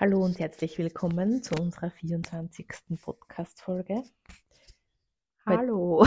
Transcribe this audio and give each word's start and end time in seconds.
Hallo 0.00 0.24
und 0.24 0.38
herzlich 0.38 0.78
willkommen 0.78 1.42
zu 1.42 1.54
unserer 1.60 1.90
24. 1.90 2.66
Podcast-Folge. 3.02 4.02
Hallo. 5.44 6.06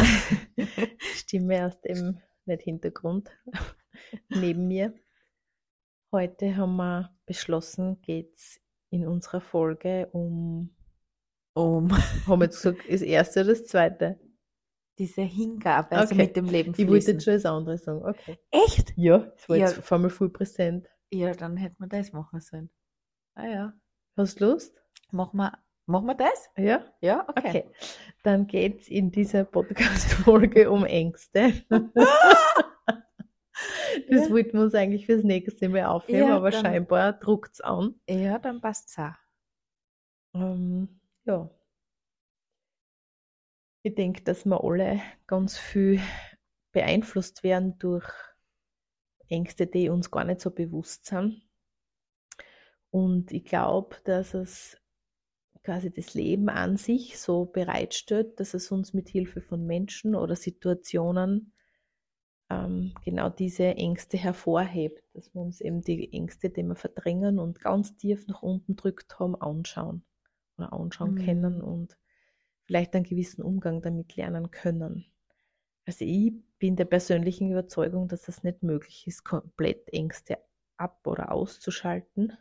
Stimme 1.16 1.68
aus 1.68 1.80
dem, 1.82 2.20
nicht 2.46 2.64
Hintergrund, 2.64 3.30
neben 4.30 4.68
mir. 4.68 4.94
Heute 6.12 6.56
haben 6.56 6.76
wir 6.78 7.16
beschlossen, 7.26 8.02
geht 8.02 8.34
es 8.36 8.60
in 8.90 9.08
unserer 9.08 9.42
Folge 9.42 10.08
um, 10.12 10.76
Um 11.56 11.92
haben 12.28 12.40
wir 12.40 12.46
jetzt 12.46 12.62
gesagt, 12.64 12.82
das 12.90 13.02
erste 13.02 13.42
oder 13.42 13.50
das 13.50 13.66
zweite? 13.66 14.20
diese 15.00 15.24
Hingabe, 15.24 15.96
also 15.96 16.14
Okay. 16.14 16.24
mit 16.24 16.36
dem 16.36 16.46
Leben 16.46 16.72
Ich 16.74 16.78
wollte 16.88 16.92
fließen. 16.92 17.14
jetzt 17.14 17.24
schon 17.24 17.34
das 17.34 17.46
andere 17.46 17.78
sagen. 17.80 18.04
Okay. 18.06 18.38
Echt? 18.52 18.94
Ja, 18.96 19.18
das 19.20 19.50
war 19.50 19.56
Ja. 19.58 19.66
jetzt 19.68 19.84
vor 19.84 19.98
allem 19.98 20.10
voll 20.12 20.30
präsent. 20.30 20.88
Ja, 21.12 21.32
dann 21.34 21.58
hätten 21.58 21.78
wir 21.80 21.88
das 21.88 22.12
machen 22.12 22.40
sollen. 22.42 22.70
Ah 23.34 23.48
ja. 23.48 23.74
Hast 24.16 24.40
du 24.40 24.46
Lust? 24.46 24.82
Machen 25.12 25.38
wir, 25.38 25.58
machen 25.86 26.06
wir 26.08 26.16
das? 26.16 26.50
Ja? 26.58 26.84
Ja, 27.02 27.26
okay. 27.30 27.48
Okay. 27.50 27.66
Dann 28.24 28.48
geht 28.48 28.82
es 28.82 28.88
in 28.88 29.12
dieser 29.12 29.44
Podcast-Folge 29.44 30.70
um 30.72 30.86
Ängste. 30.86 31.64
Das 34.10 34.26
Ja. 34.26 34.32
wollten 34.32 34.54
wir 34.58 34.64
uns 34.64 34.74
eigentlich 34.74 35.06
fürs 35.06 35.24
nächste 35.24 35.70
Mal 35.70 35.86
aufheben, 35.86 36.28
Ja, 36.28 36.36
aber 36.36 36.50
dann- 36.50 36.66
scheinbar 36.66 37.14
druckt 37.14 37.54
es 37.54 37.62
an. 37.62 37.96
Ja, 38.10 38.40
dann 38.40 38.60
passt's 38.60 38.98
auch. 38.98 39.14
Ähm, 40.34 41.00
ja. 41.26 41.50
Ich 43.84 43.94
denke, 43.94 44.24
dass 44.24 44.46
wir 44.46 44.64
alle 44.64 45.00
ganz 45.28 45.58
viel 45.60 46.02
beeinflusst 46.72 47.44
werden 47.44 47.78
durch 47.78 48.10
Ängste, 49.30 49.68
die 49.68 49.90
uns 49.90 50.10
gar 50.10 50.24
nicht 50.24 50.42
so 50.42 50.50
bewusst 50.50 51.06
sind. 51.06 51.43
Und 52.94 53.32
ich 53.32 53.44
glaube, 53.46 53.98
dass 54.06 54.34
es 54.36 54.78
quasi 55.64 55.92
das 55.92 56.14
Leben 56.16 56.50
an 56.50 56.78
sich 56.78 57.20
so 57.20 57.46
bereitstellt, 57.46 58.40
dass 58.40 58.54
es 58.54 58.72
uns 58.72 58.94
mit 58.94 59.10
Hilfe 59.10 59.42
von 59.42 59.66
Menschen 59.66 60.16
oder 60.16 60.36
Situationen 60.36 61.54
ähm, 62.50 62.94
genau 63.06 63.30
diese 63.30 63.66
Ängste 63.76 64.18
hervorhebt, 64.18 65.04
dass 65.14 65.34
wir 65.34 65.42
uns 65.42 65.62
eben 65.62 65.82
die 65.82 66.14
Ängste, 66.14 66.50
die 66.50 66.64
wir 66.64 66.76
verdrängen 66.76 67.40
und 67.40 67.62
ganz 67.62 67.98
tief 67.98 68.28
nach 68.28 68.44
unten 68.44 68.76
drückt 68.76 69.20
haben, 69.20 69.36
anschauen 69.36 70.04
oder 70.58 70.74
anschauen 70.74 71.16
Mhm. 71.16 71.16
können 71.16 71.62
und 71.62 71.98
vielleicht 72.64 72.96
einen 72.96 73.06
gewissen 73.06 73.44
Umgang 73.44 73.82
damit 73.82 74.16
lernen 74.16 74.52
können. 74.52 75.06
Also 75.86 76.06
ich 76.06 76.34
bin 76.60 76.76
der 76.76 76.86
persönlichen 76.86 77.52
Überzeugung, 77.52 78.08
dass 78.10 78.28
es 78.28 78.44
nicht 78.44 78.64
möglich 78.64 79.08
ist, 79.08 79.24
komplett 79.26 79.90
Ängste 79.94 80.40
ab- 80.78 81.08
oder 81.08 81.32
auszuschalten. 81.32 82.38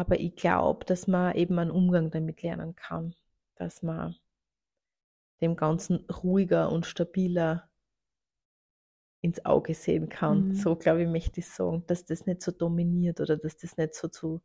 Aber 0.00 0.18
ich 0.18 0.34
glaube, 0.34 0.86
dass 0.86 1.06
man 1.06 1.34
eben 1.34 1.58
einen 1.58 1.70
Umgang 1.70 2.10
damit 2.10 2.42
lernen 2.42 2.74
kann, 2.74 3.14
dass 3.56 3.82
man 3.82 4.16
dem 5.42 5.56
Ganzen 5.56 6.06
ruhiger 6.10 6.72
und 6.72 6.86
stabiler 6.86 7.68
ins 9.20 9.44
Auge 9.44 9.74
sehen 9.74 10.08
kann. 10.08 10.48
Mhm. 10.48 10.54
So, 10.54 10.74
glaube 10.74 11.02
ich, 11.02 11.06
möchte 11.06 11.40
ich 11.40 11.48
sagen, 11.48 11.84
dass 11.86 12.06
das 12.06 12.24
nicht 12.24 12.40
so 12.40 12.50
dominiert 12.50 13.20
oder 13.20 13.36
dass 13.36 13.58
das 13.58 13.76
nicht 13.76 13.94
so 13.94 14.08
zu 14.08 14.40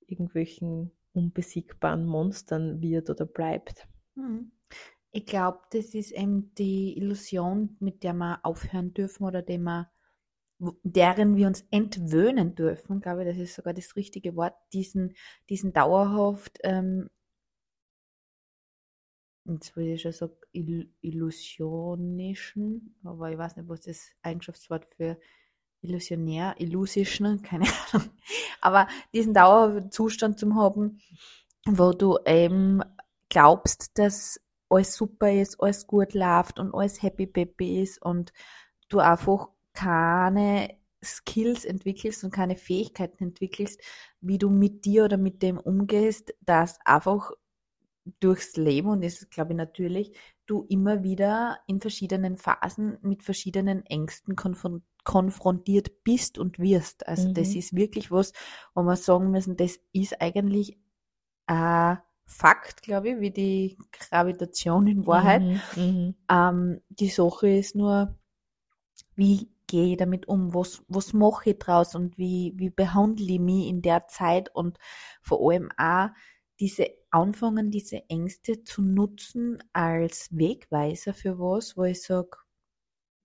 irgendwelchen 0.00 0.90
unbesiegbaren 1.12 2.04
Monstern 2.04 2.80
wird 2.80 3.08
oder 3.08 3.24
bleibt. 3.24 3.86
Hm. 4.16 4.50
Ich 5.12 5.26
glaube, 5.26 5.60
das 5.70 5.94
ist 5.94 6.10
eben 6.10 6.52
die 6.56 6.98
Illusion, 6.98 7.76
mit 7.78 8.02
der 8.02 8.14
wir 8.14 8.40
aufhören 8.44 8.94
dürfen 8.94 9.22
oder 9.22 9.42
dem 9.42 9.62
wir, 9.62 9.92
deren 10.82 11.36
wir 11.36 11.48
uns 11.48 11.64
entwöhnen 11.70 12.54
dürfen, 12.54 13.00
glaube 13.00 13.22
ich, 13.22 13.28
das 13.28 13.38
ist 13.38 13.54
sogar 13.54 13.74
das 13.74 13.96
richtige 13.96 14.36
Wort, 14.36 14.54
diesen, 14.72 15.14
diesen 15.48 15.72
dauerhaft, 15.72 16.58
ähm, 16.62 17.10
jetzt 19.44 19.74
will 19.76 19.88
ich 19.88 20.02
schon 20.02 20.12
sagen, 20.12 20.34
ill 20.52 20.88
illusionischen, 21.00 22.94
aber 23.02 23.30
ich 23.30 23.38
weiß 23.38 23.56
nicht, 23.56 23.68
was 23.68 23.80
das 23.80 24.10
Eigenschaftswort 24.22 24.86
für 24.96 25.18
illusionär, 25.80 26.54
illusischen, 26.58 27.42
keine 27.42 27.66
Ahnung, 27.92 28.10
aber 28.60 28.86
diesen 29.12 29.34
dauerhaften 29.34 29.90
Zustand 29.90 30.38
zu 30.38 30.54
haben, 30.54 31.00
wo 31.66 31.92
du 31.92 32.18
eben 32.24 32.82
glaubst, 33.28 33.98
dass 33.98 34.40
alles 34.68 34.94
super 34.94 35.32
ist, 35.32 35.60
alles 35.60 35.86
gut 35.86 36.14
läuft 36.14 36.58
und 36.58 36.74
alles 36.74 37.02
happy 37.02 37.26
peppy 37.26 37.82
ist 37.82 38.00
und 38.00 38.32
du 38.88 39.00
einfach 39.00 39.48
keine 39.74 40.76
Skills 41.04 41.64
entwickelst 41.64 42.24
und 42.24 42.30
keine 42.32 42.56
Fähigkeiten 42.56 43.24
entwickelst, 43.24 43.80
wie 44.20 44.38
du 44.38 44.50
mit 44.50 44.84
dir 44.84 45.04
oder 45.04 45.16
mit 45.16 45.42
dem 45.42 45.58
umgehst, 45.58 46.34
dass 46.40 46.78
einfach 46.84 47.32
durchs 48.20 48.56
Leben, 48.56 48.88
und 48.88 49.04
das 49.04 49.14
ist, 49.14 49.30
glaube 49.30 49.52
ich, 49.52 49.56
natürlich, 49.56 50.16
du 50.46 50.64
immer 50.68 51.02
wieder 51.04 51.58
in 51.66 51.80
verschiedenen 51.80 52.36
Phasen 52.36 52.98
mit 53.02 53.22
verschiedenen 53.22 53.86
Ängsten 53.86 54.36
konfron 54.36 54.82
konfrontiert 55.04 56.04
bist 56.04 56.38
und 56.38 56.60
wirst. 56.60 57.08
Also 57.08 57.28
das 57.32 57.54
Mhm. 57.54 57.58
ist 57.58 57.74
wirklich 57.74 58.12
was, 58.12 58.32
wo 58.74 58.82
wir 58.82 58.94
sagen 58.96 59.32
müssen, 59.32 59.56
das 59.56 59.80
ist 59.92 60.20
eigentlich 60.20 60.78
ein 61.46 61.98
Fakt, 62.24 62.82
glaube 62.82 63.10
ich, 63.10 63.20
wie 63.20 63.30
die 63.32 63.78
Gravitation 63.90 64.86
in 64.86 65.06
Wahrheit. 65.06 65.42
Mhm, 65.42 65.60
mhm. 65.76 66.14
Ähm, 66.30 66.80
die 66.88 67.08
Sache 67.08 67.48
ist 67.48 67.74
nur, 67.74 68.16
wie 69.16 69.51
gehe 69.72 69.92
ich 69.92 69.96
damit 69.96 70.28
um? 70.28 70.52
Was, 70.52 70.84
was 70.88 71.14
mache 71.14 71.50
ich 71.50 71.58
draus 71.58 71.94
und 71.94 72.18
wie, 72.18 72.52
wie 72.56 72.68
behandle 72.68 73.24
ich 73.32 73.40
mich 73.40 73.68
in 73.68 73.80
der 73.80 74.06
Zeit 74.06 74.54
und 74.54 74.78
vor 75.22 75.50
allem 75.50 75.70
auch 75.78 76.10
diese 76.60 76.88
anfangen, 77.10 77.70
diese 77.70 78.02
Ängste 78.10 78.64
zu 78.64 78.82
nutzen 78.82 79.64
als 79.72 80.28
Wegweiser 80.30 81.14
für 81.14 81.38
was, 81.38 81.74
wo 81.78 81.84
ich 81.84 82.02
sage, 82.02 82.36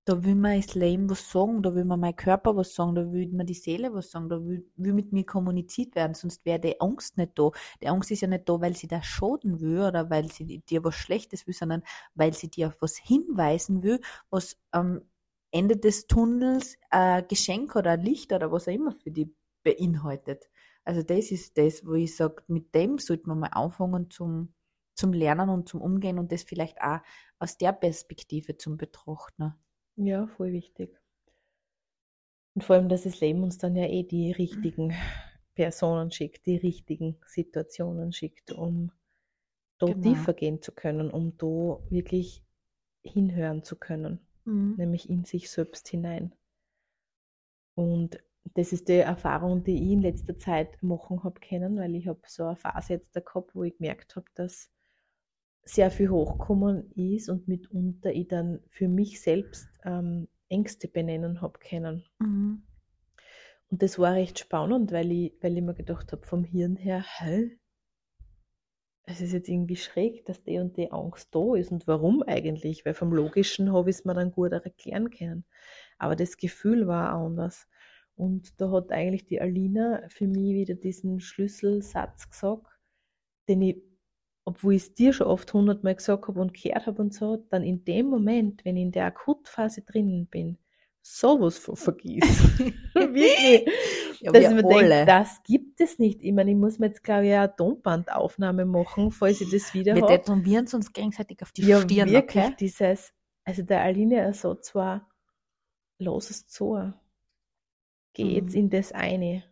da 0.06 0.24
will 0.24 0.36
mir 0.36 0.56
das 0.56 0.74
Leben 0.74 1.10
was 1.10 1.30
sagen, 1.30 1.62
da 1.62 1.76
will 1.76 1.84
mir 1.84 1.98
mein 1.98 2.16
Körper 2.16 2.56
was 2.56 2.74
sagen, 2.74 2.96
da 2.96 3.12
will 3.12 3.28
mir 3.28 3.44
die 3.44 3.54
Seele 3.54 3.94
was 3.94 4.10
sagen, 4.10 4.30
da 4.30 4.38
will, 4.42 4.66
will 4.78 4.94
mit 4.94 5.12
mir 5.12 5.26
kommuniziert 5.26 5.96
werden, 5.96 6.14
sonst 6.14 6.46
wäre 6.46 6.62
die 6.62 6.80
Angst 6.80 7.18
nicht 7.18 7.38
da. 7.38 7.52
Die 7.82 7.90
Angst 7.90 8.10
ist 8.12 8.22
ja 8.22 8.30
nicht 8.30 8.48
da, 8.48 8.62
weil 8.62 8.74
sie 8.74 8.88
da 8.88 9.04
schaden 9.04 9.60
will 9.60 9.82
oder 9.82 10.10
weil 10.10 10.32
sie 10.32 10.60
dir 10.60 10.86
was 10.86 10.96
Schlechtes 10.96 11.46
will, 11.46 11.54
sondern 11.54 11.84
weil 12.16 12.34
sie 12.34 12.50
dir 12.50 12.68
auf 12.70 12.82
was 12.82 12.96
hinweisen 12.96 13.84
will, 13.84 14.00
was 14.30 14.58
am 14.72 15.02
Ende 15.58 15.78
des 15.78 16.08
Tunnels 16.08 16.78
ein 16.90 17.28
Geschenk 17.28 17.76
oder 17.76 17.92
ein 17.92 18.02
Licht 18.02 18.34
oder 18.34 18.52
was 18.52 18.68
auch 18.68 18.74
immer 18.74 18.92
für 18.92 19.12
die 19.12 19.36
beinhaltet. 19.64 20.50
Also 20.84 21.04
das 21.04 21.32
ist 21.32 21.58
das, 21.58 21.86
wo 21.86 21.94
ich 21.94 22.16
sage, 22.16 22.44
mit 22.48 22.74
dem 22.76 22.98
sollte 22.98 23.28
man 23.28 23.40
mal 23.40 23.48
anfangen 23.48 24.10
zum, 24.10 24.54
zum 24.96 25.14
Lernen 25.14 25.50
und 25.50 25.68
zum 25.68 25.82
Umgehen 25.82 26.20
und 26.20 26.32
das 26.32 26.44
vielleicht 26.44 26.82
auch 26.82 27.00
aus 27.40 27.58
der 27.58 27.74
Perspektive 27.74 28.58
zum 28.58 28.78
Betrachten. 28.78 29.54
Ja, 29.98 30.28
voll 30.28 30.54
wichtig. 30.54 30.98
Und 32.56 32.64
vor 32.64 32.76
allem, 32.76 32.90
dass 32.90 33.04
das 33.04 33.20
Leben 33.22 33.44
uns 33.44 33.58
dann 33.58 33.76
ja 33.78 33.86
eh 33.86 34.04
die 34.04 34.32
richtigen 34.34 34.94
Personen 35.56 36.12
schickt, 36.12 36.46
die 36.46 36.58
richtigen 36.58 37.18
Situationen 37.26 38.12
schickt, 38.12 38.52
um 38.52 38.92
da 39.80 39.94
Genau. 39.94 39.94
tiefer 39.94 40.34
gehen 40.34 40.62
zu 40.62 40.74
können, 40.74 41.12
um 41.12 41.38
da 41.38 41.80
wirklich 41.90 42.44
hinhören 43.04 43.64
zu 43.64 43.78
können, 43.78 44.27
Mhm. 44.48 44.76
nämlich 44.78 45.10
in 45.10 45.26
sich 45.26 45.50
selbst 45.52 45.88
hinein. 45.90 46.34
Und 47.76 48.18
das 48.56 48.72
ist 48.72 48.88
die 48.88 48.94
Erfahrung, 48.94 49.64
die 49.64 49.76
ich 49.76 49.92
in 49.92 50.02
letzter 50.02 50.38
Zeit 50.38 50.82
machen 50.82 51.24
habe 51.24 51.40
können, 51.40 51.78
weil 51.78 51.96
ich 51.96 52.08
habe 52.08 52.22
so 52.26 52.46
eine 52.46 52.56
Phase 52.56 52.94
jetzt 52.94 53.16
da 53.16 53.20
gehabt, 53.20 53.54
wo 53.54 53.64
ich 53.64 53.78
gemerkt 53.78 54.16
habe, 54.16 54.26
dass 54.36 54.72
sehr 55.64 55.92
viel 55.92 56.10
hochkommen 56.10 56.92
ist 56.94 57.30
und 57.30 57.48
mitunter 57.48 58.12
ich 58.12 58.30
dann 58.30 58.62
für 58.70 58.88
mich 58.88 59.22
selbst 59.22 59.68
ähm, 59.84 60.30
Ängste 60.48 60.88
benennen 60.88 61.42
habe 61.42 61.60
können. 61.60 62.06
Mhm. 62.20 62.64
Und 63.70 63.82
das 63.84 64.00
war 64.00 64.14
recht 64.14 64.40
spannend, 64.40 64.94
weil 64.94 65.12
ich, 65.12 65.34
weil 65.42 65.58
ich 65.58 65.64
mir 65.64 65.74
gedacht 65.74 66.14
habe, 66.14 66.26
vom 66.26 66.46
Hirn 66.46 66.78
her, 66.78 67.04
hä? 67.20 67.57
Es 69.10 69.22
ist 69.22 69.32
jetzt 69.32 69.48
irgendwie 69.48 69.78
schräg, 69.78 70.26
dass 70.26 70.44
die 70.44 70.60
und 70.60 70.76
die 70.76 70.92
Angst 70.92 71.34
da 71.34 71.56
ist. 71.56 71.72
Und 71.72 71.88
warum 71.88 72.24
eigentlich? 72.24 72.86
Weil 72.86 72.94
vom 72.94 73.14
Logischen 73.14 73.72
habe 73.72 73.90
ich 73.90 73.98
es 73.98 74.06
mir 74.06 74.14
dann 74.14 74.34
gut 74.34 74.52
erklären 74.52 75.10
können. 75.10 75.46
Aber 75.98 76.18
das 76.18 76.36
Gefühl 76.36 76.88
war 76.88 77.12
anders. 77.14 77.68
Und 78.16 78.60
da 78.60 78.70
hat 78.70 78.92
eigentlich 78.92 79.26
die 79.26 79.40
Alina 79.40 80.04
für 80.10 80.28
mich 80.28 80.54
wieder 80.54 80.76
diesen 80.76 81.22
Schlüsselsatz 81.22 82.30
gesagt, 82.30 82.68
den 83.48 83.62
ich, 83.62 83.82
obwohl 84.44 84.74
ich 84.74 84.84
es 84.84 84.94
dir 84.94 85.14
schon 85.14 85.28
oft 85.28 85.54
hundertmal 85.54 85.96
gesagt 85.96 86.28
habe 86.28 86.42
und 86.42 86.54
gehört 86.54 86.88
habe 86.88 87.02
und 87.02 87.14
so, 87.14 87.38
dann 87.50 87.64
in 87.64 87.86
dem 87.86 88.08
Moment, 88.08 88.66
wenn 88.66 88.76
ich 88.76 88.84
in 88.84 88.92
der 88.92 89.06
Akutphase 89.06 89.84
drinnen 89.84 90.28
bin, 90.28 90.58
sowas 91.16 91.58
von 91.58 91.76
vergieß. 91.76 92.24
Wirklich. 92.94 93.70
Ja, 94.20 94.32
dass 94.32 94.44
wir 94.56 94.66
alle. 94.66 95.06
das 95.06 95.42
gibt 95.44 95.80
es 95.80 96.00
nicht. 96.00 96.22
Ich 96.24 96.34
meine, 96.34 96.52
ich 96.52 96.58
muss 96.58 96.80
mir 96.80 96.88
jetzt, 96.88 97.04
glaube 97.04 97.28
ich, 97.28 97.34
eine 97.34 97.56
Tonbandaufnahme 97.56 98.66
machen, 98.66 99.12
falls 99.12 99.42
ich 99.42 99.50
das 99.52 99.74
wieder 99.74 99.96
wir 99.96 100.02
habe. 100.02 100.18
tätowieren 100.18 100.68
uns 100.74 100.92
gegenseitig 100.94 101.42
auf 101.44 101.52
die 101.52 101.64
Ja, 101.66 101.82
Stirn, 101.82 102.10
wirklich, 102.10 102.46
okay? 102.46 102.56
dieses, 102.60 103.14
also 103.44 103.64
der 103.64 103.82
Aline 103.82 104.18
Ersatz 104.18 104.74
war, 104.76 105.10
los 106.00 106.30
es 106.30 106.48
zu. 106.48 106.94
Geh 108.14 108.36
jetzt 108.36 108.54
Mhm. 108.54 108.60
in 108.62 108.70
das 108.70 108.92
eine. 108.92 109.44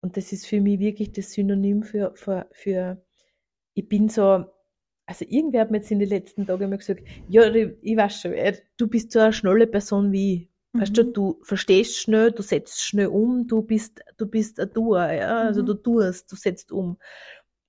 Und 0.00 0.16
das 0.16 0.32
ist 0.32 0.46
für 0.46 0.60
mich 0.60 0.78
wirklich 0.80 1.12
das 1.12 1.32
Synonym 1.32 1.82
für, 1.82 2.14
für, 2.14 2.48
für 2.52 3.04
ich 3.74 3.88
bin 3.88 4.08
so, 4.08 4.44
also 5.06 5.24
irgendwer 5.28 5.62
hat 5.62 5.70
mir 5.70 5.78
jetzt 5.78 5.90
in 5.90 5.98
den 5.98 6.08
letzten 6.08 6.46
Tagen 6.46 6.64
immer 6.64 6.76
gesagt, 6.78 7.02
ja, 7.28 7.52
ich 7.54 7.96
weiß 7.96 8.20
schon, 8.20 8.32
äh, 8.32 8.56
du 8.76 8.86
bist 8.88 9.12
so 9.12 9.18
eine 9.20 9.32
schnelle 9.32 9.66
Person 9.66 10.12
wie 10.12 10.34
ich. 10.34 10.53
Mhm. 10.74 10.80
Weißt 10.80 10.96
du, 10.96 11.04
du 11.04 11.40
verstehst 11.42 11.98
schnell, 11.98 12.32
du 12.32 12.42
setzt 12.42 12.82
schnell 12.82 13.06
um, 13.06 13.46
du 13.46 13.62
bist, 13.62 14.00
du 14.16 14.26
bist 14.26 14.60
ein 14.60 14.72
Doer, 14.72 15.12
ja, 15.12 15.38
also 15.38 15.62
mhm. 15.62 15.66
du 15.66 15.74
tust, 15.74 16.30
du 16.30 16.36
setzt 16.36 16.72
um. 16.72 16.98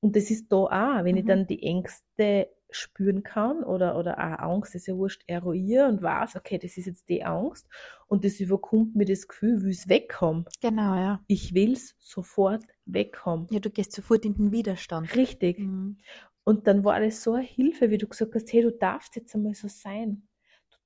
Und 0.02 0.16
das 0.16 0.30
ist 0.30 0.52
da 0.52 0.58
auch, 0.58 1.04
wenn 1.04 1.14
mhm. 1.14 1.18
ich 1.20 1.26
dann 1.26 1.48
die 1.48 1.64
Ängste 1.64 2.50
spüren 2.72 3.24
kann 3.24 3.64
oder, 3.64 3.98
oder 3.98 4.18
auch 4.18 4.40
Angst, 4.40 4.76
ist 4.76 4.88
ja 4.88 4.96
wurscht, 4.96 5.24
eruiere 5.28 5.88
und 5.88 6.02
weiß, 6.02 6.36
okay, 6.36 6.58
das 6.58 6.78
ist 6.78 6.88
jetzt 6.88 7.08
die 7.10 7.24
Angst 7.24 7.68
und 8.08 8.26
das 8.26 8.40
überkommt 8.40 8.96
mir 8.96 9.06
das 9.06 9.28
Gefühl, 9.28 9.62
will 9.62 9.72
es 9.72 9.88
wegkommen. 9.88 10.46
Genau, 10.62 10.96
ja. 10.96 11.24
Ich 11.28 11.54
will 11.54 11.74
es 11.74 11.96
sofort 12.00 12.64
wegkommen. 12.86 13.48
Ja, 13.52 13.60
du 13.60 13.70
gehst 13.70 13.94
sofort 13.94 14.26
in 14.26 14.36
den 14.36 14.52
Widerstand. 14.52 15.16
Richtig. 15.16 15.60
Mhm. 15.60 15.98
Und 16.44 16.68
dann 16.68 16.84
war 16.84 17.00
das 17.00 17.24
so 17.24 17.34
eine 17.34 17.44
Hilfe, 17.46 17.90
wie 17.90 17.98
du 17.98 18.08
gesagt 18.08 18.36
hast, 18.36 18.52
hey, 18.52 18.62
du 18.62 18.72
darfst 18.72 19.16
jetzt 19.16 19.34
einmal 19.34 19.56
so 19.56 19.68
sein. 19.68 20.28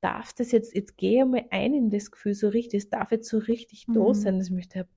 Du 0.02 0.08
darfst 0.08 0.40
es 0.40 0.52
jetzt, 0.52 0.76
jetzt 0.76 0.98
geh 0.98 1.22
einmal 1.22 1.46
ein 1.50 1.74
in 1.74 1.90
das 1.90 2.12
Gefühl 2.12 2.34
so 2.34 2.48
richtig, 2.48 2.84
es 2.84 2.90
darf 2.90 3.12
jetzt 3.12 3.30
so 3.30 3.38
richtig 3.38 3.88
mhm. 3.88 3.96
da 3.96 4.14
sein, 4.14 4.38
dass 4.38 4.48
ich 4.48 4.54
mich 4.54 4.70
habe, 4.76 4.90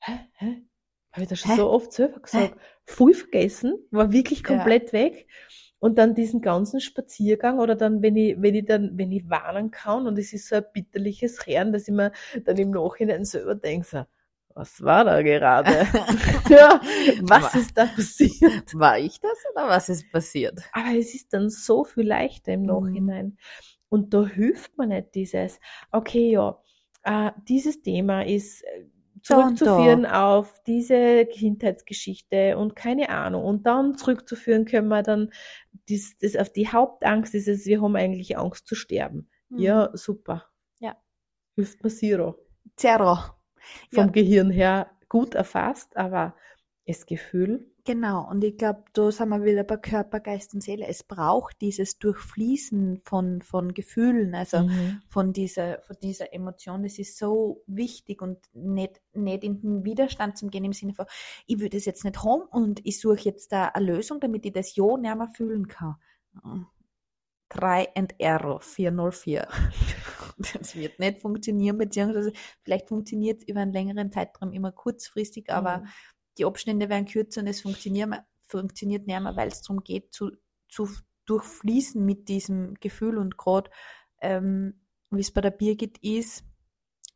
hä, 0.00 0.12
hä? 0.34 0.62
Habe 1.10 1.22
ich 1.22 1.28
das 1.28 1.40
schon 1.40 1.52
hä? 1.52 1.56
so 1.56 1.70
oft 1.70 1.92
selber 1.92 2.20
gesagt. 2.20 2.54
Hä? 2.54 2.60
Voll 2.84 3.14
vergessen, 3.14 3.74
war 3.90 4.12
wirklich 4.12 4.44
komplett 4.44 4.92
ja. 4.92 5.00
weg. 5.00 5.26
Und 5.80 5.96
dann 5.96 6.14
diesen 6.14 6.40
ganzen 6.40 6.80
Spaziergang 6.80 7.60
oder 7.60 7.76
dann, 7.76 8.02
wenn 8.02 8.16
ich, 8.16 8.40
wenn 8.40 8.54
ich 8.54 8.66
dann, 8.66 8.98
wenn 8.98 9.12
ich 9.12 9.28
warnen 9.30 9.70
kann 9.70 10.06
und 10.06 10.18
es 10.18 10.32
ist 10.32 10.48
so 10.48 10.56
ein 10.56 10.64
bitterliches 10.72 11.46
Herren, 11.46 11.72
dass 11.72 11.86
ich 11.86 11.94
mir 11.94 12.12
dann 12.44 12.56
im 12.56 12.70
Nachhinein 12.70 13.24
selber 13.24 13.54
denke, 13.54 13.86
so, 13.86 14.04
was 14.54 14.82
war 14.82 15.04
da 15.04 15.22
gerade? 15.22 15.70
ja, 16.48 16.80
was 17.22 17.42
war, 17.42 17.60
ist 17.60 17.78
da 17.78 17.86
passiert? 17.86 18.74
War 18.74 18.98
ich 18.98 19.20
das 19.20 19.38
oder 19.52 19.68
was 19.68 19.88
ist 19.88 20.10
passiert? 20.10 20.60
Aber 20.72 20.96
es 20.96 21.14
ist 21.14 21.32
dann 21.32 21.48
so 21.48 21.84
viel 21.84 22.06
leichter 22.06 22.52
im 22.52 22.62
mhm. 22.62 22.66
Nachhinein. 22.66 23.26
Mhm. 23.26 23.38
Und 23.88 24.12
da 24.14 24.26
hilft 24.26 24.76
man 24.76 24.90
nicht 24.90 25.14
dieses, 25.14 25.60
okay, 25.92 26.30
ja, 26.30 26.60
äh, 27.04 27.32
dieses 27.48 27.82
Thema 27.82 28.22
ist 28.22 28.62
äh, 28.62 28.86
zurückzuführen 29.22 30.06
auf 30.06 30.62
diese 30.66 31.26
Kindheitsgeschichte 31.26 32.56
und 32.56 32.76
keine 32.76 33.08
Ahnung. 33.08 33.44
Und 33.44 33.66
dann 33.66 33.96
zurückzuführen 33.96 34.64
können 34.64 34.88
wir 34.88 35.02
dann 35.02 35.30
das, 35.88 36.16
das 36.20 36.36
auf 36.36 36.50
die 36.50 36.68
Hauptangst 36.68 37.34
ist 37.34 37.48
es, 37.48 37.66
wir 37.66 37.82
haben 37.82 37.96
eigentlich 37.96 38.38
Angst 38.38 38.66
zu 38.66 38.74
sterben. 38.74 39.28
Mhm. 39.48 39.58
Ja, 39.58 39.90
super. 39.94 40.46
Ja. 40.78 40.96
Hilft 41.54 41.82
mir 41.82 41.90
Zero. 41.90 42.36
Zero. 42.76 43.18
Vom 43.92 44.06
ja. 44.06 44.12
Gehirn 44.12 44.50
her 44.50 44.90
gut 45.08 45.34
erfasst, 45.34 45.96
aber 45.96 46.34
das 46.86 47.06
Gefühl 47.06 47.70
Genau, 47.88 48.28
und 48.28 48.44
ich 48.44 48.58
glaube, 48.58 48.84
da 48.92 49.10
sind 49.10 49.30
wir 49.30 49.42
wieder 49.42 49.64
bei 49.64 49.78
Körper, 49.78 50.20
Geist 50.20 50.52
und 50.52 50.62
Seele. 50.62 50.86
Es 50.86 51.02
braucht 51.02 51.58
dieses 51.62 51.98
Durchfließen 51.98 53.00
von, 53.02 53.40
von 53.40 53.72
Gefühlen, 53.72 54.34
also 54.34 54.64
mhm. 54.64 55.00
von, 55.08 55.32
dieser, 55.32 55.80
von 55.80 55.96
dieser 56.02 56.34
Emotion. 56.34 56.82
Das 56.82 56.98
ist 56.98 57.16
so 57.16 57.62
wichtig 57.66 58.20
und 58.20 58.40
nicht, 58.52 59.00
nicht 59.14 59.42
in 59.42 59.62
den 59.62 59.84
Widerstand 59.86 60.36
zu 60.36 60.48
gehen 60.48 60.66
im 60.66 60.74
Sinne 60.74 60.92
von, 60.92 61.06
ich 61.46 61.60
würde 61.60 61.78
es 61.78 61.86
jetzt 61.86 62.04
nicht 62.04 62.22
haben 62.22 62.42
und 62.50 62.84
ich 62.84 63.00
suche 63.00 63.20
jetzt 63.20 63.52
da 63.52 63.68
eine 63.68 63.86
Lösung, 63.86 64.20
damit 64.20 64.44
ich 64.44 64.52
das 64.52 64.76
Ja 64.76 64.98
nicht 64.98 65.16
mehr 65.16 65.30
fühlen 65.34 65.66
kann. 65.66 65.96
Try 67.48 67.88
and 67.94 68.14
Error 68.18 68.60
404. 68.60 69.48
Das 70.52 70.76
wird 70.76 71.00
nicht 71.00 71.20
funktionieren, 71.20 71.78
beziehungsweise 71.78 72.32
vielleicht 72.62 72.86
funktioniert 72.86 73.40
es 73.40 73.48
über 73.48 73.58
einen 73.58 73.72
längeren 73.72 74.12
Zeitraum 74.12 74.52
immer 74.52 74.70
kurzfristig, 74.70 75.50
aber 75.50 75.78
mhm 75.78 75.88
die 76.38 76.44
Abstände 76.44 76.88
werden 76.88 77.06
kürzer 77.06 77.40
und 77.40 77.46
es 77.48 77.60
funktioniert, 77.60 78.10
funktioniert 78.40 79.06
nicht 79.06 79.20
mehr, 79.20 79.36
weil 79.36 79.48
es 79.48 79.62
darum 79.62 79.82
geht, 79.82 80.12
zu, 80.12 80.30
zu 80.68 80.88
durchfließen 81.26 82.04
mit 82.04 82.28
diesem 82.28 82.74
Gefühl 82.74 83.18
und 83.18 83.36
gerade, 83.36 83.70
ähm, 84.20 84.80
wie 85.10 85.20
es 85.20 85.30
bei 85.30 85.40
der 85.40 85.50
Birgit 85.50 85.98
ist, 85.98 86.44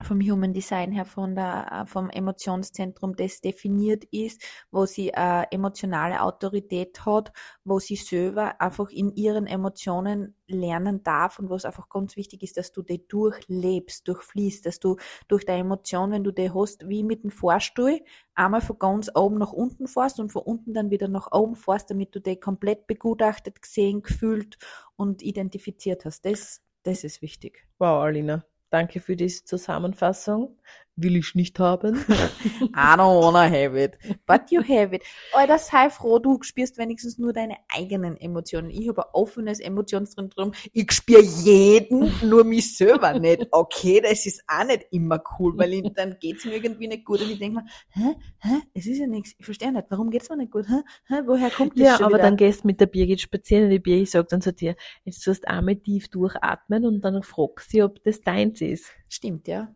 vom 0.04 0.20
Human 0.20 0.52
Design 0.52 0.92
her, 0.92 1.04
von 1.04 1.34
der, 1.34 1.66
äh, 1.72 1.86
vom 1.86 2.10
Emotionszentrum, 2.10 3.16
das 3.16 3.40
definiert 3.40 4.04
ist, 4.10 4.42
wo 4.70 4.86
sie 4.86 5.14
eine 5.14 5.50
emotionale 5.50 6.22
Autorität 6.22 7.04
hat, 7.04 7.32
wo 7.64 7.78
sie 7.78 7.96
selber 7.96 8.60
einfach 8.60 8.90
in 8.90 9.14
ihren 9.14 9.46
Emotionen 9.46 10.36
lernen 10.46 11.02
darf 11.02 11.38
und 11.38 11.50
wo 11.50 11.54
es 11.54 11.64
einfach 11.64 11.88
ganz 11.88 12.16
wichtig 12.16 12.42
ist, 12.42 12.56
dass 12.56 12.72
du 12.72 12.82
die 12.82 13.06
durchlebst, 13.06 14.06
durchfließt, 14.06 14.66
dass 14.66 14.80
du 14.80 14.96
durch 15.28 15.44
deine 15.44 15.60
Emotion, 15.60 16.10
wenn 16.10 16.24
du 16.24 16.32
die 16.32 16.52
hast, 16.52 16.88
wie 16.88 17.04
mit 17.04 17.24
dem 17.24 17.30
Fahrstuhl, 17.30 18.00
einmal 18.34 18.60
von 18.60 18.78
ganz 18.78 19.10
oben 19.14 19.38
nach 19.38 19.52
unten 19.52 19.86
fährst 19.86 20.20
und 20.20 20.30
von 20.30 20.42
unten 20.42 20.74
dann 20.74 20.90
wieder 20.90 21.08
nach 21.08 21.32
oben 21.32 21.54
fährst, 21.54 21.90
damit 21.90 22.14
du 22.14 22.20
die 22.20 22.38
komplett 22.38 22.86
begutachtet, 22.86 23.62
gesehen, 23.62 24.02
gefühlt 24.02 24.58
und 24.96 25.22
identifiziert 25.22 26.04
hast. 26.04 26.24
Das, 26.24 26.60
das 26.82 27.04
ist 27.04 27.22
wichtig. 27.22 27.66
Wow, 27.78 28.02
Alina. 28.02 28.44
Danke 28.72 29.00
für 29.00 29.16
die 29.16 29.28
Zusammenfassung. 29.28 30.58
Will 30.94 31.16
ich 31.16 31.34
nicht 31.34 31.58
haben. 31.58 31.96
I 32.60 32.96
don't 32.96 33.18
wanna 33.22 33.48
have 33.48 33.74
it. 33.82 33.96
But 34.26 34.50
you 34.50 34.60
have 34.60 34.94
it. 34.94 35.02
Alter, 35.32 35.56
sei 35.58 35.88
froh, 35.88 36.18
du 36.18 36.42
spürst 36.42 36.76
wenigstens 36.76 37.16
nur 37.16 37.32
deine 37.32 37.56
eigenen 37.74 38.16
Emotionen. 38.18 38.68
Ich 38.68 38.88
habe 38.88 39.06
ein 39.06 39.10
offenes 39.14 39.58
Emotionszentrum. 39.60 40.52
Ich 40.74 40.92
spüre 40.92 41.22
jeden, 41.22 42.12
nur 42.28 42.44
mich 42.44 42.76
selber 42.76 43.18
nicht. 43.18 43.48
Okay, 43.50 44.02
das 44.02 44.26
ist 44.26 44.42
auch 44.46 44.64
nicht 44.66 44.86
immer 44.90 45.22
cool, 45.38 45.56
weil 45.56 45.72
ich, 45.72 45.92
dann 45.94 46.18
geht's 46.20 46.44
mir 46.44 46.56
irgendwie 46.56 46.88
nicht 46.88 47.06
gut 47.06 47.22
und 47.22 47.30
ich 47.30 47.38
denke 47.38 47.60
mir, 47.62 47.66
hä, 47.90 48.14
hä, 48.40 48.60
es 48.74 48.86
ist 48.86 48.98
ja 48.98 49.06
nichts. 49.06 49.32
Ich 49.38 49.46
verstehe 49.46 49.72
nicht, 49.72 49.86
warum 49.88 50.10
geht's 50.10 50.28
mir 50.28 50.36
nicht 50.36 50.52
gut? 50.52 50.68
Hä, 50.68 50.82
hä, 51.08 51.22
woher 51.24 51.48
kommt 51.50 51.72
das 51.78 51.86
Ja, 51.86 51.94
aber 51.96 52.08
wieder? 52.08 52.18
dann 52.18 52.36
gehst 52.36 52.64
du 52.64 52.66
mit 52.66 52.80
der 52.80 52.86
Birgit 52.86 53.22
spazieren 53.22 53.64
und 53.64 53.70
die 53.70 53.78
Birgit 53.78 54.10
sagt 54.10 54.32
dann 54.32 54.42
zu 54.42 54.52
dir, 54.52 54.76
jetzt 55.04 55.24
tust 55.24 55.44
du 55.44 55.48
einmal 55.48 55.76
tief 55.76 56.08
durchatmen 56.08 56.84
und 56.84 57.00
dann 57.00 57.22
fragst 57.22 57.70
sie, 57.70 57.82
ob 57.82 58.02
das 58.04 58.20
deins 58.20 58.60
ist. 58.60 58.92
Stimmt, 59.12 59.46
ja. 59.46 59.74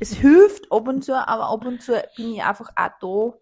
Es 0.00 0.12
hilft 0.12 0.72
ab 0.72 0.88
und 0.88 1.04
zu, 1.04 1.14
aber 1.14 1.50
ab 1.50 1.64
und 1.64 1.80
zu 1.80 2.02
bin 2.16 2.34
ich 2.34 2.42
einfach 2.42 2.70
auch 2.74 2.90
da, 3.00 3.38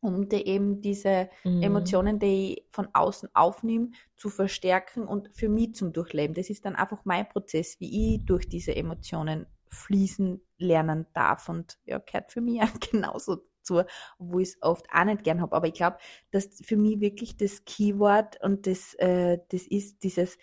um 0.00 0.30
die 0.30 0.46
eben 0.46 0.80
diese 0.80 1.28
mhm. 1.44 1.62
Emotionen, 1.62 2.18
die 2.18 2.54
ich 2.54 2.64
von 2.70 2.88
außen 2.94 3.28
aufnehme, 3.34 3.90
zu 4.16 4.30
verstärken 4.30 5.06
und 5.06 5.28
für 5.34 5.50
mich 5.50 5.74
zum 5.74 5.92
Durchleben. 5.92 6.32
Das 6.32 6.48
ist 6.48 6.64
dann 6.64 6.74
einfach 6.74 7.04
mein 7.04 7.28
Prozess, 7.28 7.78
wie 7.80 8.14
ich 8.14 8.24
durch 8.24 8.48
diese 8.48 8.74
Emotionen 8.74 9.44
fließen 9.68 10.40
lernen 10.56 11.04
darf 11.12 11.50
und 11.50 11.78
ja, 11.84 11.98
gehört 11.98 12.32
für 12.32 12.40
mich 12.40 12.62
auch 12.62 12.80
genauso 12.80 13.42
zu, 13.60 13.84
obwohl 14.18 14.40
ich 14.40 14.48
es 14.48 14.62
oft 14.62 14.86
auch 14.90 15.04
nicht 15.04 15.22
gern 15.22 15.42
habe. 15.42 15.54
Aber 15.54 15.66
ich 15.66 15.74
glaube, 15.74 15.98
dass 16.30 16.62
für 16.64 16.78
mich 16.78 17.00
wirklich 17.00 17.36
das 17.36 17.66
Keyword 17.66 18.42
und 18.42 18.66
das, 18.66 18.94
äh, 18.94 19.38
das 19.50 19.66
ist 19.66 20.02
dieses 20.02 20.38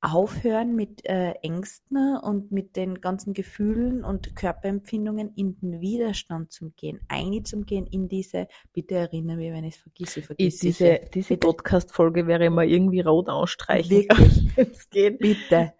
aufhören 0.00 0.76
mit 0.76 1.04
äh, 1.06 1.32
Ängsten 1.42 2.16
und 2.18 2.52
mit 2.52 2.76
den 2.76 3.00
ganzen 3.00 3.34
Gefühlen 3.34 4.04
und 4.04 4.36
Körperempfindungen 4.36 5.32
in 5.34 5.58
den 5.60 5.80
Widerstand 5.80 6.52
zu 6.52 6.70
gehen, 6.70 7.00
einzugehen 7.08 7.86
in 7.86 8.08
diese, 8.08 8.46
bitte 8.72 8.94
erinnere 8.94 9.36
mich, 9.36 9.52
wenn 9.52 9.64
ich 9.64 9.74
es 9.74 9.80
vergesse, 9.80 10.22
vergesse 10.22 10.60
diese, 10.60 11.00
diese 11.12 11.36
Podcast-Folge 11.36 12.26
wäre 12.26 12.48
mal 12.50 12.68
irgendwie 12.68 13.00
rot 13.00 13.28
ausstreichen. 13.28 13.90
Wirklich. 13.90 14.50
es 14.56 14.88
geht. 14.88 15.18
Bitte. 15.18 15.72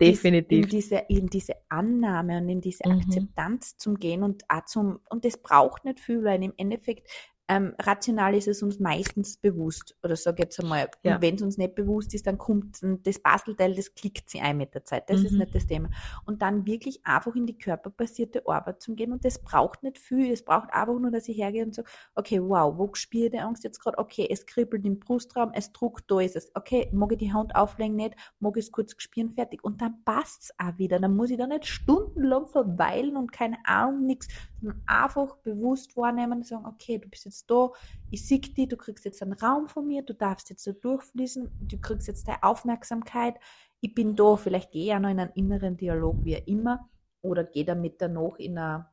Definitiv. 0.00 0.64
In 0.64 0.70
diese, 0.70 0.96
in 1.08 1.26
diese 1.26 1.54
Annahme 1.68 2.38
und 2.38 2.48
in 2.48 2.60
diese 2.60 2.88
mhm. 2.88 3.00
Akzeptanz 3.00 3.76
zum 3.76 3.98
Gehen 3.98 4.22
und 4.22 4.44
auch 4.48 4.64
zum, 4.64 5.00
und 5.10 5.24
das 5.24 5.36
braucht 5.36 5.84
nicht 5.84 6.00
viel, 6.00 6.24
weil 6.24 6.42
im 6.42 6.54
Endeffekt 6.56 7.08
ähm, 7.46 7.74
rational 7.78 8.34
ist 8.34 8.48
es 8.48 8.62
uns 8.62 8.80
meistens 8.80 9.36
bewusst. 9.36 9.96
Oder 10.02 10.16
sag 10.16 10.38
jetzt 10.38 10.58
einmal, 10.60 10.88
ja. 11.02 11.20
wenn 11.20 11.34
es 11.34 11.42
uns 11.42 11.58
nicht 11.58 11.74
bewusst 11.74 12.14
ist, 12.14 12.26
dann 12.26 12.38
kommt 12.38 12.78
das 13.02 13.18
Bastelteil, 13.18 13.74
das 13.74 13.94
klickt 13.94 14.30
sie 14.30 14.40
ein 14.40 14.56
mit 14.56 14.74
der 14.74 14.84
Zeit. 14.84 15.10
Das 15.10 15.20
mhm. 15.20 15.26
ist 15.26 15.32
nicht 15.32 15.54
das 15.54 15.66
Thema. 15.66 15.90
Und 16.24 16.40
dann 16.40 16.64
wirklich 16.66 17.04
einfach 17.04 17.34
in 17.34 17.46
die 17.46 17.58
körperbasierte 17.58 18.46
Arbeit 18.46 18.80
zu 18.80 18.94
gehen. 18.94 19.12
Und 19.12 19.26
das 19.26 19.38
braucht 19.38 19.82
nicht 19.82 19.98
viel. 19.98 20.32
Es 20.32 20.42
braucht 20.42 20.72
einfach 20.72 20.98
nur, 20.98 21.10
dass 21.10 21.28
ich 21.28 21.36
hergehe 21.36 21.64
und 21.64 21.74
so, 21.74 21.82
okay, 22.14 22.40
wow, 22.40 22.74
wo 22.78 22.88
spüre 22.94 23.26
ich 23.26 23.32
die 23.32 23.40
Angst 23.40 23.62
jetzt 23.62 23.78
gerade? 23.78 23.98
Okay, 23.98 24.26
es 24.30 24.46
kribbelt 24.46 24.86
im 24.86 24.98
Brustraum, 24.98 25.52
es 25.52 25.70
druckt, 25.72 26.10
da 26.10 26.20
ist 26.20 26.36
es. 26.36 26.50
Okay, 26.54 26.88
mag 26.92 27.12
ich 27.12 27.18
die 27.18 27.32
Hand 27.32 27.54
auflegen 27.54 27.96
nicht, 27.96 28.14
mag 28.40 28.56
ich 28.56 28.64
es 28.64 28.72
kurz 28.72 28.94
spüren, 28.96 29.30
fertig. 29.30 29.62
Und 29.62 29.82
dann 29.82 30.02
passt 30.04 30.44
es 30.44 30.54
auch 30.58 30.78
wieder. 30.78 30.98
Dann 30.98 31.14
muss 31.14 31.30
ich 31.30 31.36
da 31.36 31.46
nicht 31.46 31.66
stundenlang 31.66 32.46
verweilen 32.46 33.16
und 33.16 33.32
keine 33.32 33.58
Ahnung, 33.64 34.06
nichts, 34.06 34.28
sondern 34.60 34.82
einfach 34.86 35.36
bewusst 35.38 35.94
wahrnehmen 35.96 36.38
und 36.38 36.46
sagen, 36.46 36.64
okay, 36.64 36.98
du 36.98 37.08
bist 37.08 37.26
jetzt 37.26 37.33
jetzt 37.34 37.50
da, 37.50 37.70
ich 38.10 38.26
sehe 38.26 38.38
dich, 38.38 38.68
du 38.68 38.76
kriegst 38.76 39.04
jetzt 39.04 39.22
einen 39.22 39.32
Raum 39.32 39.68
von 39.68 39.86
mir, 39.86 40.02
du 40.02 40.14
darfst 40.14 40.50
jetzt 40.50 40.66
da 40.66 40.72
durchfließen, 40.72 41.50
du 41.60 41.78
kriegst 41.78 42.06
jetzt 42.06 42.28
deine 42.28 42.42
Aufmerksamkeit, 42.42 43.34
ich 43.80 43.94
bin 43.94 44.16
da, 44.16 44.36
vielleicht 44.36 44.70
gehe 44.70 44.86
ich 44.86 44.94
auch 44.94 45.00
noch 45.00 45.10
in 45.10 45.20
einen 45.20 45.32
inneren 45.32 45.76
Dialog, 45.76 46.16
wie 46.24 46.34
immer, 46.34 46.88
oder 47.22 47.44
gehe 47.44 47.64
damit 47.64 48.00
dann 48.00 48.14
noch 48.14 48.36
in 48.36 48.58
eine 48.58 48.86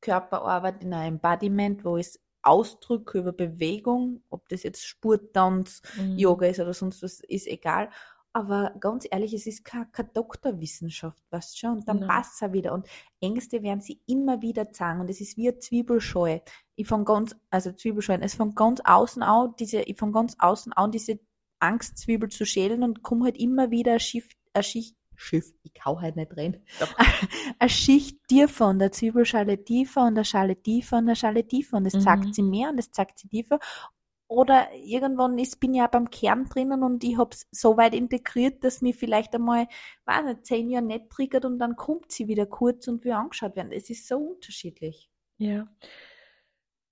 Körperarbeit, 0.00 0.82
in 0.82 0.94
ein 0.94 1.14
Embodiment, 1.14 1.84
wo 1.84 1.96
ich 1.96 2.18
ausdrücke 2.42 3.18
über 3.18 3.32
Bewegung, 3.32 4.22
ob 4.30 4.48
das 4.48 4.62
jetzt 4.62 4.86
Spurtanz, 4.86 5.82
mhm. 5.96 6.16
Yoga 6.16 6.46
ist 6.46 6.60
oder 6.60 6.74
sonst 6.74 7.02
was, 7.02 7.20
ist 7.20 7.46
egal. 7.46 7.90
Aber 8.36 8.74
ganz 8.80 9.06
ehrlich, 9.10 9.32
es 9.32 9.46
ist 9.46 9.64
keine, 9.64 9.86
keine 9.86 10.10
Doktorwissenschaft, 10.10 11.22
weißt 11.30 11.58
schon, 11.58 11.70
und 11.78 11.88
dann 11.88 12.00
Nein. 12.00 12.08
passt 12.08 12.42
es 12.42 12.52
wieder. 12.52 12.74
Und 12.74 12.86
Ängste 13.18 13.62
werden 13.62 13.80
sie 13.80 14.02
immer 14.06 14.42
wieder 14.42 14.70
zeigen 14.72 15.00
und 15.00 15.08
es 15.08 15.22
ist 15.22 15.38
wie 15.38 15.48
eine 15.48 15.58
Zwiebelscheu. 15.58 16.40
Ich 16.74 16.86
fange 16.86 17.04
ganz, 17.04 17.34
also 17.48 17.72
Zwiebelscheuen, 17.72 18.20
es 18.20 18.34
von 18.34 18.54
ganz 18.54 18.82
außen 18.84 19.22
an, 19.22 19.54
diese, 19.58 19.80
ich 19.80 19.96
fange 19.96 20.12
ganz 20.12 20.36
außen 20.38 20.74
an, 20.74 20.90
diese 20.90 21.18
Angstzwiebel 21.60 22.28
zu 22.28 22.44
schälen 22.44 22.82
und 22.82 23.02
komme 23.02 23.24
halt 23.24 23.38
immer 23.38 23.70
wieder 23.70 23.94
ein 23.94 24.00
Schiff, 24.00 24.28
ein 24.52 24.62
Schicht, 24.62 24.94
Schiff, 25.18 25.50
ich 25.62 25.72
kau 25.72 25.98
halt 26.02 26.16
nicht 26.16 26.36
rein, 26.36 26.62
eine 27.58 27.70
Schicht 27.70 28.18
tiefer 28.28 28.68
und 28.68 28.80
der 28.80 28.92
Zwiebelschale 28.92 29.64
tiefer 29.64 30.04
und 30.06 30.14
der 30.14 30.24
Schale 30.24 30.60
tiefer 30.62 30.98
und 30.98 31.06
der 31.06 31.14
Schale 31.14 31.48
tiefer 31.48 31.78
und 31.78 31.86
es 31.86 31.94
Mhm. 31.94 32.00
zeigt 32.00 32.34
sie 32.34 32.42
mehr 32.42 32.68
und 32.68 32.78
es 32.78 32.92
zeigt 32.92 33.18
sie 33.18 33.28
tiefer 33.28 33.58
oder 34.28 34.68
irgendwann 34.74 35.38
ist, 35.38 35.60
bin 35.60 35.74
ich 35.74 35.78
ja 35.78 35.86
beim 35.86 36.10
Kern 36.10 36.46
drinnen 36.46 36.82
und 36.82 37.04
ich 37.04 37.16
hab's 37.16 37.46
so 37.50 37.76
weit 37.76 37.94
integriert, 37.94 38.64
dass 38.64 38.82
mir 38.82 38.94
vielleicht 38.94 39.34
einmal, 39.34 39.68
weiß 40.04 40.24
nicht, 40.24 40.46
zehn 40.46 40.70
Jahre 40.70 40.84
nicht 40.84 41.10
triggert 41.10 41.44
und 41.44 41.58
dann 41.58 41.76
kommt 41.76 42.10
sie 42.10 42.28
wieder 42.28 42.46
kurz 42.46 42.88
und 42.88 43.04
will 43.04 43.12
angeschaut 43.12 43.56
werden. 43.56 43.72
Es 43.72 43.88
ist 43.90 44.08
so 44.08 44.16
unterschiedlich. 44.16 45.08
Ja. 45.38 45.68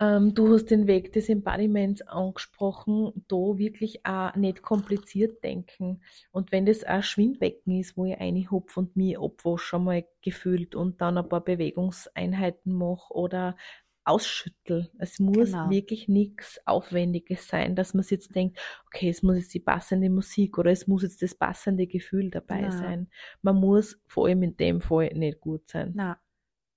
Ähm, 0.01 0.35
du 0.35 0.53
hast 0.53 0.67
den 0.67 0.87
Weg 0.89 1.13
des 1.13 1.29
Embodiments 1.29 2.03
angesprochen, 2.03 3.25
da 3.29 3.37
wirklich 3.37 4.05
auch 4.05 4.35
nicht 4.35 4.63
kompliziert 4.63 5.43
denken. 5.45 6.03
Und 6.33 6.51
wenn 6.51 6.67
das 6.67 6.83
ein 6.83 7.03
Schwimmbecken 7.03 7.79
ist, 7.79 7.97
wo 7.97 8.05
ich 8.05 8.19
reinhupf 8.19 8.77
und 8.77 8.97
mich 8.97 9.19
abwasche 9.19 9.77
einmal 9.77 10.05
gefühlt 10.21 10.75
und 10.75 11.01
dann 11.01 11.17
ein 11.17 11.29
paar 11.29 11.45
Bewegungseinheiten 11.45 12.73
mache 12.73 13.15
oder 13.15 13.57
ausschüttel. 14.05 14.91
Es 14.99 15.19
muss 15.19 15.57
Genau. 15.57 15.63
wirklich 15.63 16.09
nichts 16.09 16.61
Aufwendiges 16.67 17.49
sein, 17.49 17.75
dass 17.77 17.95
man 17.95 18.03
sich 18.03 18.13
jetzt 18.13 18.35
denkt, 18.35 18.59
okay, 18.87 19.09
es 19.11 19.23
muss 19.23 19.37
jetzt 19.37 19.55
die 19.55 19.61
passende 19.61 20.11
Musik 20.11 20.59
oder 20.59 20.71
es 20.71 20.87
muss 20.87 21.03
jetzt 21.03 21.23
das 21.23 21.35
passende 21.35 21.87
Gefühl 21.87 22.31
dabei 22.31 22.71
Nein. 22.71 22.71
sein. 22.71 23.09
Man 23.43 23.57
muss 23.57 24.01
vor 24.07 24.27
allem 24.27 24.43
in 24.43 24.57
dem 24.57 24.81
Fall 24.81 25.09
nicht 25.15 25.41
gut 25.41 25.69
sein. 25.71 25.97
Na, 25.97 26.19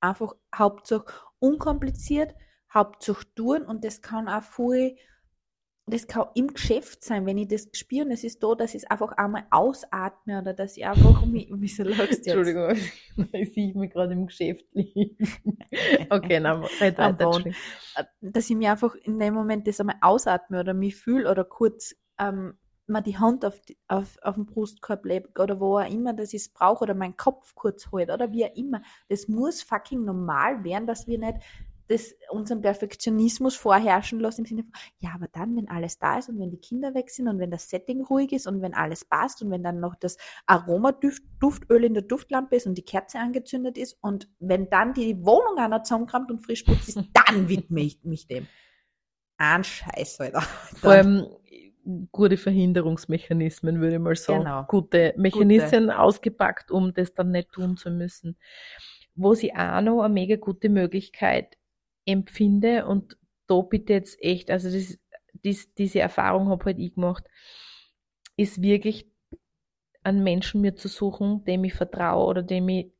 einfach 0.02 0.36
Hauptsache 0.56 1.06
unkompliziert, 1.40 2.36
Hauptsache 2.74 3.26
tun 3.36 3.64
und 3.64 3.84
das 3.84 4.02
kann 4.02 4.28
auch 4.30 4.44
voll, 4.44 4.96
das 5.90 6.06
kann 6.06 6.28
im 6.36 6.54
Geschäft 6.54 7.04
sein, 7.04 7.26
wenn 7.26 7.38
ich 7.38 7.48
das 7.48 7.70
spüre 7.74 8.06
und 8.06 8.12
es 8.12 8.24
ist 8.26 8.44
da, 8.44 8.56
dass 8.56 8.72
ich 8.76 8.84
es 8.84 8.90
einfach 8.92 9.14
einmal 9.14 9.46
ausatme 9.52 10.42
oder 10.42 10.54
dass 10.54 10.76
ich 10.76 10.86
einfach, 10.86 11.26
mich- 11.26 11.48
wieso 11.54 11.84
lachst 11.84 12.00
du 12.00 12.04
jetzt? 12.04 12.28
Entschuldigung, 12.28 12.76
ich 13.32 13.54
sehe 13.54 13.74
mich 13.74 13.92
gerade 13.92 14.14
im 14.14 14.28
Geschäft 14.28 14.66
liegen. 14.74 15.18
Okay, 16.10 16.40
dann 16.42 16.64
red 16.82 17.00
Am 17.00 17.20
weiter. 17.20 17.44
Äh, 17.96 18.04
dass 18.22 18.50
ich 18.50 18.56
mir 18.56 18.72
einfach 18.72 18.96
in 18.96 19.20
dem 19.20 19.34
Moment 19.34 19.68
das 19.68 19.80
einmal 19.80 19.98
ausatme 20.02 20.60
oder 20.60 20.74
mich 20.74 20.96
fühle 20.96 21.30
oder 21.30 21.44
kurz 21.44 21.96
ähm, 22.20 22.58
mal 22.88 23.02
die 23.02 23.18
Hand 23.18 23.44
auf, 23.46 23.60
die, 23.62 23.78
auf, 23.88 24.18
auf 24.22 24.36
den 24.36 24.46
Brustkorb 24.46 25.06
lege 25.06 25.30
oder 25.42 25.60
wo 25.60 25.78
auch 25.78 25.90
immer 25.90 26.14
das 26.14 26.34
ich 26.34 26.54
brauche 26.54 26.84
oder 26.84 26.94
meinen 26.96 27.18
Kopf 27.18 27.54
kurz 27.54 27.92
holt 27.92 28.10
oder 28.10 28.32
wie 28.32 28.46
auch 28.46 28.56
immer. 28.56 28.82
Das 29.10 29.28
muss 29.28 29.62
fucking 29.62 30.06
normal 30.06 30.64
werden, 30.64 30.88
dass 30.88 31.08
wir 31.08 31.18
nicht 31.20 31.38
das, 31.88 32.16
unseren 32.30 32.62
Perfektionismus 32.62 33.56
vorherrschen 33.56 34.20
lassen 34.20 34.42
im 34.42 34.46
Sinne 34.46 34.64
von, 34.64 34.74
ja, 35.00 35.12
aber 35.16 35.28
dann, 35.32 35.56
wenn 35.56 35.70
alles 35.70 36.00
da 36.00 36.18
ist 36.18 36.30
und 36.30 36.40
wenn 36.40 36.52
die 36.52 36.60
Kinder 36.60 36.94
weg 36.94 37.10
sind 37.10 37.28
und 37.28 37.40
wenn 37.40 37.52
das 37.52 37.70
Setting 37.70 38.04
ruhig 38.04 38.32
ist 38.32 38.48
und 38.48 38.62
wenn 38.62 38.74
alles 38.74 39.06
passt 39.06 39.42
und 39.42 39.52
wenn 39.52 39.64
dann 39.64 39.80
noch 39.80 39.96
das 39.96 40.18
Aromaduft, 40.46 41.24
Duftöl 41.40 41.84
in 41.84 41.94
der 41.94 42.04
Duftlampe 42.04 42.56
ist 42.56 42.68
und 42.68 42.78
die 42.78 42.86
Kerze 42.86 43.20
angezündet 43.20 43.78
ist 43.78 43.98
und 44.02 44.30
wenn 44.40 44.70
dann 44.70 44.94
die 44.94 45.18
Wohnung 45.26 45.58
einer 45.58 45.84
zusammenkramt 45.84 46.32
und 46.32 46.40
frisch 46.40 46.64
putzt 46.64 46.90
ist, 46.90 47.00
dann 47.14 47.50
widme 47.50 47.82
ich 47.82 48.04
mich 48.04 48.28
dem. 48.28 48.48
Ein 49.38 49.64
Scheiß, 49.64 50.20
Alter. 50.20 50.42
Vor 50.76 50.92
allem 50.92 51.28
gute 52.12 52.38
Verhinderungsmechanismen, 52.38 53.80
würde 53.80 53.96
ich 53.96 54.02
mal 54.02 54.16
sagen. 54.16 54.44
Genau. 54.44 54.64
Gute 54.64 55.14
Mechanismen 55.18 55.90
ausgepackt, 55.90 56.72
um 56.72 56.94
das 56.94 57.14
dann 57.14 57.32
nicht 57.32 57.52
tun 57.52 57.78
zu 57.78 57.92
müssen. 57.92 58.38
Wo 59.16 59.34
sie 59.34 59.54
auch 59.54 59.82
noch 59.82 60.02
eine 60.02 60.14
mega 60.14 60.36
gute 60.36 60.70
Möglichkeit 60.70 61.58
empfinde 62.08 62.88
und 62.88 63.18
da 63.48 63.62
bitte 63.62 63.94
jetzt 63.94 64.22
echt, 64.22 64.50
also 64.50 64.72
das, 64.72 64.98
dies, 65.44 65.74
diese 65.76 66.00
Erfahrung 66.00 66.50
habe 66.50 66.66
halt 66.66 66.80
ich 66.80 66.96
gemacht, 66.96 67.24
ist 68.36 68.62
wirklich 68.62 69.12
einen 70.04 70.24
Menschen 70.24 70.62
mir 70.62 70.76
zu 70.76 70.88
suchen, 70.88 71.44
dem 71.44 71.64
ich 71.64 71.74
vertraue 71.74 72.26
oder 72.26 72.44
dem 72.44 72.70
ich 72.70 72.92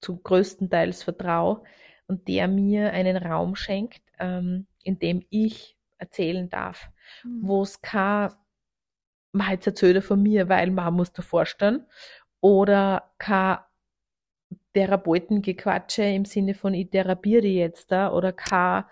zu 0.00 0.18
größtenteils 0.18 1.02
vertraue 1.02 1.62
und 2.06 2.28
der 2.28 2.48
mir 2.48 2.92
einen 2.92 3.16
Raum 3.16 3.56
schenkt, 3.56 4.02
ähm, 4.18 4.66
in 4.82 4.98
dem 4.98 5.24
ich 5.30 5.76
erzählen 5.98 6.48
darf, 6.48 6.90
wo 7.24 7.62
es 7.62 7.80
kein, 7.80 8.30
man 9.32 9.50
jetzt 9.50 9.66
erzählt 9.66 9.96
er 9.96 10.02
von 10.02 10.22
mir, 10.22 10.48
weil 10.48 10.70
man 10.70 10.94
muss 10.94 11.12
da 11.12 11.22
vorstellen, 11.22 11.86
oder 12.40 13.14
kein 13.18 13.58
Therapeutengequatsche 14.74 16.04
im 16.04 16.24
Sinne 16.24 16.54
von 16.54 16.74
ich 16.74 16.90
therapiere 16.90 17.46
jetzt 17.46 17.90
da, 17.90 18.12
oder 18.12 18.32
kein 18.32 18.84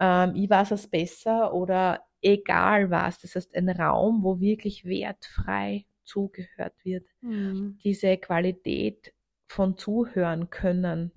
ähm, 0.00 0.34
ich 0.36 0.48
weiß 0.48 0.72
es 0.72 0.88
besser 0.88 1.52
oder 1.52 2.04
egal 2.22 2.90
was. 2.90 3.20
Das 3.20 3.34
heißt, 3.34 3.54
ein 3.54 3.68
Raum, 3.68 4.22
wo 4.22 4.40
wirklich 4.40 4.84
wertfrei 4.84 5.86
zugehört 6.04 6.74
wird. 6.84 7.06
Mhm. 7.20 7.78
Diese 7.84 8.16
Qualität 8.16 9.12
von 9.48 9.76
zuhören 9.76 10.50
können 10.50 11.12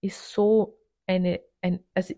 ist 0.00 0.32
so 0.32 0.78
eine, 1.06 1.40
ein, 1.60 1.80
also 1.94 2.14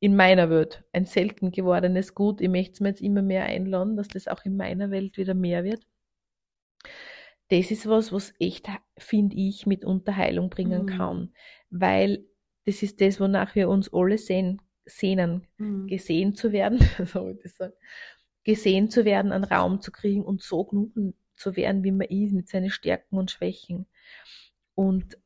in 0.00 0.16
meiner 0.16 0.50
Welt 0.50 0.84
ein 0.92 1.06
selten 1.06 1.50
gewordenes 1.50 2.14
Gut. 2.14 2.40
Ich 2.40 2.48
möchte 2.48 2.74
es 2.74 2.80
mir 2.80 2.88
jetzt 2.90 3.00
immer 3.00 3.22
mehr 3.22 3.44
einladen, 3.44 3.96
dass 3.96 4.08
das 4.08 4.28
auch 4.28 4.44
in 4.44 4.56
meiner 4.56 4.90
Welt 4.90 5.16
wieder 5.16 5.34
mehr 5.34 5.64
wird. 5.64 5.86
Das 7.54 7.70
ist 7.70 7.86
was, 7.88 8.12
was 8.12 8.34
echt, 8.40 8.66
finde 8.98 9.36
ich, 9.36 9.64
mit 9.64 9.84
Unterheilung 9.84 10.50
bringen 10.50 10.82
Mhm. 10.82 10.86
kann. 10.86 11.34
Weil 11.70 12.24
das 12.66 12.82
ist 12.82 13.00
das, 13.00 13.20
wonach 13.20 13.54
wir 13.54 13.68
uns 13.68 13.92
alle 13.92 14.18
sehen, 14.18 14.60
sehnen, 14.86 15.46
Mhm. 15.58 15.86
gesehen 15.86 16.34
zu 16.34 16.50
werden, 16.50 16.78
so 17.06 17.28
ich 17.44 17.52
sagen, 17.54 17.74
gesehen 18.42 18.90
zu 18.90 19.04
werden, 19.04 19.30
einen 19.30 19.44
Raum 19.44 19.80
zu 19.80 19.92
kriegen 19.92 20.24
und 20.24 20.42
so 20.42 20.64
genommen 20.64 21.14
zu 21.36 21.54
werden, 21.54 21.84
wie 21.84 21.92
man 21.92 22.08
ist, 22.08 22.32
mit 22.32 22.48
seinen 22.48 22.70
Stärken 22.70 23.18
und 23.18 23.30
Schwächen. 23.30 23.86
Und 24.74 25.16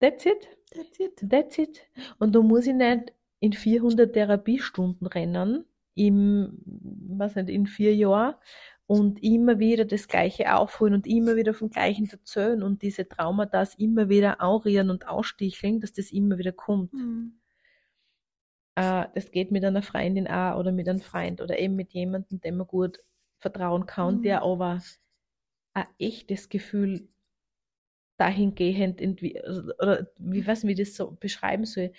that's 0.00 0.24
it. 0.24 0.48
That's 0.72 1.00
it. 1.00 1.28
That's 1.28 1.58
it. 1.58 1.80
Und 2.20 2.34
da 2.36 2.42
muss 2.42 2.66
ich 2.68 2.74
nicht 2.74 3.12
in 3.40 3.52
400 3.52 4.12
Therapiestunden 4.12 5.08
rennen, 5.08 5.64
im, 5.96 6.58
was 6.64 7.34
nicht, 7.34 7.48
in 7.48 7.66
vier 7.66 7.94
Jahren 7.94 8.36
und 8.90 9.22
immer 9.22 9.60
wieder 9.60 9.84
das 9.84 10.08
Gleiche 10.08 10.52
aufholen 10.52 10.94
und 10.94 11.06
immer 11.06 11.36
wieder 11.36 11.54
vom 11.54 11.70
Gleichen 11.70 12.10
erzählen 12.10 12.60
und 12.60 12.82
diese 12.82 13.06
Traumata 13.08 13.64
immer 13.78 14.08
wieder 14.08 14.42
aurieren 14.42 14.90
und 14.90 15.06
aussticheln, 15.06 15.78
dass 15.80 15.92
das 15.92 16.10
immer 16.10 16.38
wieder 16.38 16.50
kommt. 16.50 16.92
Mhm. 16.92 17.38
Äh, 18.74 19.06
das 19.14 19.30
geht 19.30 19.52
mit 19.52 19.64
einer 19.64 19.82
Freundin 19.82 20.26
auch 20.26 20.58
oder 20.58 20.72
mit 20.72 20.88
einem 20.88 20.98
Freund 20.98 21.40
oder 21.40 21.56
eben 21.60 21.76
mit 21.76 21.92
jemandem, 21.92 22.40
dem 22.40 22.56
man 22.56 22.66
gut 22.66 22.98
vertrauen 23.38 23.86
kann, 23.86 24.16
Mhm. 24.16 24.22
der 24.22 24.42
aber 24.42 24.82
ein 25.74 25.86
echtes 26.00 26.48
Gefühl 26.48 27.06
dahingehend 28.16 29.00
oder 29.78 30.08
wie 30.18 30.44
weiß 30.44 30.64
nicht, 30.64 30.78
wie 30.78 30.82
ich 30.82 30.88
das 30.88 30.96
so 30.96 31.12
beschreiben 31.12 31.64
soll, 31.64 31.92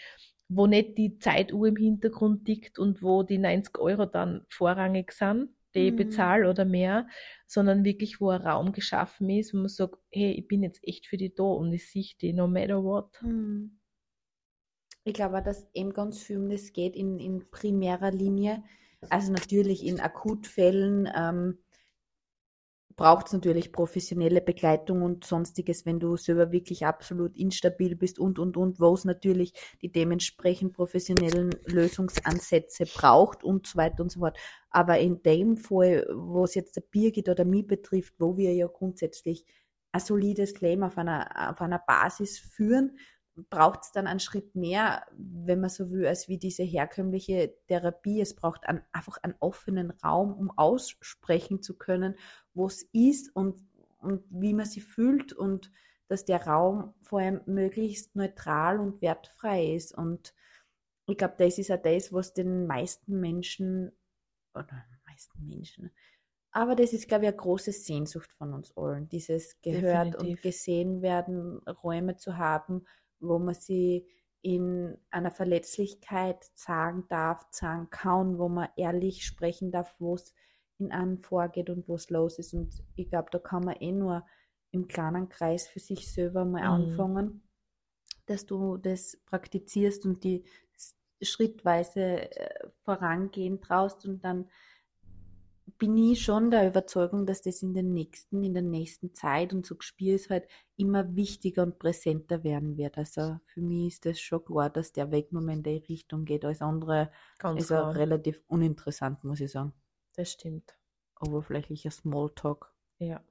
wo 0.50 0.68
nicht 0.68 0.98
die 0.98 1.20
Zeituhr 1.20 1.70
im 1.70 1.78
Hintergrund 1.78 2.44
tickt 2.44 2.80
und 2.80 3.02
wo 3.02 3.24
die 3.24 3.38
90 3.38 3.80
Euro 3.80 4.06
dann 4.06 4.46
vorrangig 4.50 5.14
sind, 5.14 5.52
Mhm. 5.76 5.96
bezahle 5.96 6.50
oder 6.50 6.66
mehr, 6.66 7.08
sondern 7.48 7.84
wirklich, 7.84 8.22
wo 8.22 8.30
ein 8.30 8.42
Raum 8.42 8.72
geschaffen 8.72 9.30
ist, 9.30 9.54
wo 9.54 9.58
man 9.58 9.70
sagt, 9.70 9.98
hey, 10.12 10.32
ich 10.32 10.48
bin 10.48 10.64
jetzt 10.64 10.84
echt 10.84 11.08
für 11.08 11.18
die 11.18 11.34
da 11.34 11.44
und 11.44 11.72
ich 11.74 11.90
sehe 11.90 12.06
die, 12.22 12.34
no 12.34 12.48
matter 12.48 12.84
what. 12.84 13.22
Mhm. 13.22 13.78
Ich 15.04 15.14
glaube 15.14 15.40
auch, 15.40 15.44
dass 15.44 15.68
eben 15.74 15.94
ganz 15.94 16.20
viel 16.20 16.38
um 16.38 16.50
das 16.50 16.74
geht 16.74 16.96
in, 16.96 17.20
in 17.20 17.50
primärer 17.50 18.12
Linie. 18.12 18.64
Also 19.10 19.32
natürlich 19.32 19.86
in 19.86 20.00
Akutfällen 20.00 21.10
ähm, 21.16 21.58
braucht 23.02 23.26
es 23.26 23.34
natürlich 23.34 23.72
professionelle 23.72 24.42
Begleitung 24.42 25.02
und 25.02 25.26
sonstiges, 25.26 25.88
wenn 25.88 26.00
du 26.00 26.18
selber 26.18 26.52
wirklich 26.52 26.86
absolut 26.86 27.36
instabil 27.36 27.96
bist 27.96 28.20
und, 28.20 28.38
und, 28.38 28.58
und, 28.58 28.80
wo 28.80 28.94
es 28.94 29.06
natürlich 29.06 29.54
die 29.82 29.92
dementsprechend 29.92 30.74
professionellen 30.74 31.50
Lösungsansätze 31.66 32.86
braucht 32.86 33.44
und 33.44 33.66
so 33.66 33.78
weiter 33.80 34.04
und 34.04 34.12
so 34.12 34.20
fort. 34.20 34.38
Aber 34.70 35.00
in 35.00 35.24
dem 35.24 35.58
Fall, 35.58 36.06
wo 36.14 36.44
es 36.44 36.54
jetzt 36.54 36.76
der 36.76 36.82
Birgit 36.82 37.28
oder 37.28 37.44
mich 37.44 37.66
betrifft, 37.66 38.14
wo 38.20 38.38
wir 38.38 38.54
ja 38.54 38.68
grundsätzlich 38.68 39.46
ein 39.92 40.00
solides 40.00 40.62
Leben 40.62 40.84
auf 40.84 41.00
einer, 41.00 41.50
auf 41.50 41.60
einer 41.60 41.80
Basis 41.80 42.38
führen, 42.38 43.00
braucht 43.50 43.84
es 43.84 43.92
dann 43.92 44.08
einen 44.08 44.20
Schritt 44.20 44.56
mehr, 44.56 45.06
wenn 45.18 45.62
man 45.62 45.70
so 45.70 45.90
will, 45.92 46.06
als 46.06 46.28
wie 46.28 46.38
diese 46.38 46.64
herkömmliche 46.64 47.56
Therapie. 47.68 48.22
Es 48.22 48.36
braucht 48.36 48.68
einen, 48.68 48.82
einfach 48.92 49.18
einen 49.24 49.36
offenen 49.40 49.92
Raum, 49.92 50.34
um 50.34 50.52
aussprechen 50.52 51.62
zu 51.62 51.78
können, 51.78 52.16
wo 52.54 52.68
es 52.68 52.84
ist 52.92 53.36
und, 53.36 53.60
und 54.00 54.24
wie 54.30 54.54
man 54.54 54.66
sich 54.66 54.84
fühlt 54.84 55.34
und 55.34 55.72
dass 56.08 56.26
der 56.26 56.46
Raum 56.46 56.94
vor 57.02 57.22
allem 57.22 57.42
möglichst 57.46 58.16
neutral 58.16 58.80
und 58.80 59.02
wertfrei 59.02 59.74
ist. 59.76 59.98
Und 59.98 60.34
ich 61.08 61.18
glaube, 61.18 61.36
das 61.38 61.58
ist 61.58 61.72
auch 61.72 61.82
das, 61.82 62.12
was 62.12 62.34
den 62.34 62.68
meisten 62.68 63.20
Menschen, 63.20 63.92
oder 64.54 64.84
meisten 65.12 65.48
Menschen, 65.48 65.92
Aber 66.52 66.76
das 66.76 66.94
ist, 66.94 67.08
glaube 67.08 67.26
ich, 67.26 67.30
eine 67.30 67.38
große 67.38 67.72
Sehnsucht 67.72 68.32
von 68.34 68.54
uns 68.54 68.76
allen, 68.76 69.08
dieses 69.08 69.62
gehört 69.62 70.14
Definitiv. 70.14 70.38
und 70.38 70.42
gesehen 70.42 71.02
werden, 71.02 71.60
Räume 71.60 72.18
zu 72.18 72.38
haben, 72.38 72.86
wo 73.22 73.40
man 73.40 73.56
sie 73.56 74.08
in 74.42 74.98
einer 75.12 75.32
Verletzlichkeit 75.32 76.50
sagen 76.56 77.06
darf, 77.10 77.46
sagen 77.52 77.90
kann, 77.90 78.38
wo 78.40 78.50
man 78.50 78.70
ehrlich 78.76 79.26
sprechen 79.26 79.72
darf, 79.72 79.96
wo 80.00 80.16
es 80.16 80.34
in 80.80 80.92
einem 80.92 81.20
vorgeht 81.20 81.70
und 81.70 81.88
wo 81.88 81.96
es 81.96 82.10
los 82.10 82.40
ist. 82.40 82.54
Und 82.54 82.84
ich 82.96 83.10
glaube, 83.10 83.30
da 83.32 83.40
kann 83.40 83.64
man 83.64 83.76
eh 83.80 83.92
nur 83.92 84.26
im 84.72 84.88
kleinen 84.88 85.30
Kreis 85.30 85.68
für 85.68 85.80
sich 85.80 86.12
selber 86.12 86.46
mal 86.46 86.64
Mhm. 86.64 86.66
anfangen, 86.66 87.44
dass 88.26 88.46
du 88.46 88.78
das 88.78 89.18
praktizierst 89.26 90.06
und 90.06 90.24
die 90.24 90.46
schrittweise 91.22 92.32
äh, 92.32 92.70
vorangehen 92.84 93.62
traust 93.62 94.06
und 94.06 94.24
dann 94.24 94.50
bin 95.82 95.98
ich 95.98 96.22
schon 96.24 96.52
der 96.52 96.68
Überzeugung, 96.68 97.26
dass 97.26 97.42
das 97.42 97.64
in 97.64 97.74
den 97.74 97.92
nächsten, 97.92 98.44
in 98.44 98.54
der 98.54 98.62
nächsten 98.62 99.16
Zeit 99.16 99.52
und 99.52 99.66
so 99.66 99.76
Spiel 99.80 100.14
ist 100.14 100.30
halt 100.30 100.48
immer 100.78 101.16
wichtiger 101.16 101.64
und 101.64 101.80
präsenter 101.80 102.44
werden 102.44 102.78
wird. 102.78 103.00
Also 103.00 103.40
für 103.46 103.62
mich 103.62 103.94
ist 103.94 104.06
das 104.06 104.20
schon 104.20 104.46
klar, 104.46 104.70
dass 104.70 104.92
der 104.94 105.10
Weg 105.10 105.32
Moment 105.32 105.66
in 105.66 105.82
die 105.82 105.94
Richtung 105.94 106.24
geht. 106.26 106.46
Alles 106.46 106.62
andere 106.62 107.12
Ganz 107.40 107.64
ist 107.64 107.72
ja 107.72 107.80
klar. 107.82 107.96
relativ 107.96 108.44
uninteressant, 108.48 109.24
muss 109.24 109.40
ich 109.40 109.50
sagen. 109.52 109.74
Das 110.14 110.32
stimmt. 110.32 110.78
Oberflächlicher 111.20 111.90
Smalltalk. 111.90 112.72
Ja, 113.00 113.24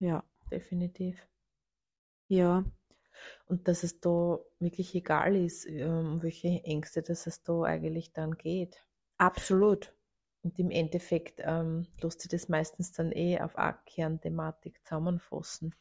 Ja. 0.00 0.22
definitiv. 0.50 1.16
Ja. 2.28 2.64
Und 3.46 3.68
dass 3.68 3.82
es 3.84 4.00
da 4.00 4.38
wirklich 4.58 4.94
egal 4.94 5.36
ist, 5.36 5.66
ähm, 5.66 6.14
um 6.14 6.22
welche 6.22 6.48
Ängste, 6.64 7.00
dass 7.02 7.26
es 7.26 7.42
da 7.42 7.62
eigentlich 7.62 8.12
dann 8.12 8.36
geht. 8.36 8.84
Absolut. 9.16 9.93
Und 10.44 10.58
im 10.58 10.70
Endeffekt 10.70 11.40
ähm, 11.42 11.86
lässt 12.02 12.20
sich 12.20 12.30
das 12.30 12.48
meistens 12.48 12.92
dann 12.92 13.12
eh 13.12 13.40
auf 13.40 13.56
eine 13.56 13.76
Kernthematik 13.86 14.78
zusammenfassen. 14.84 15.74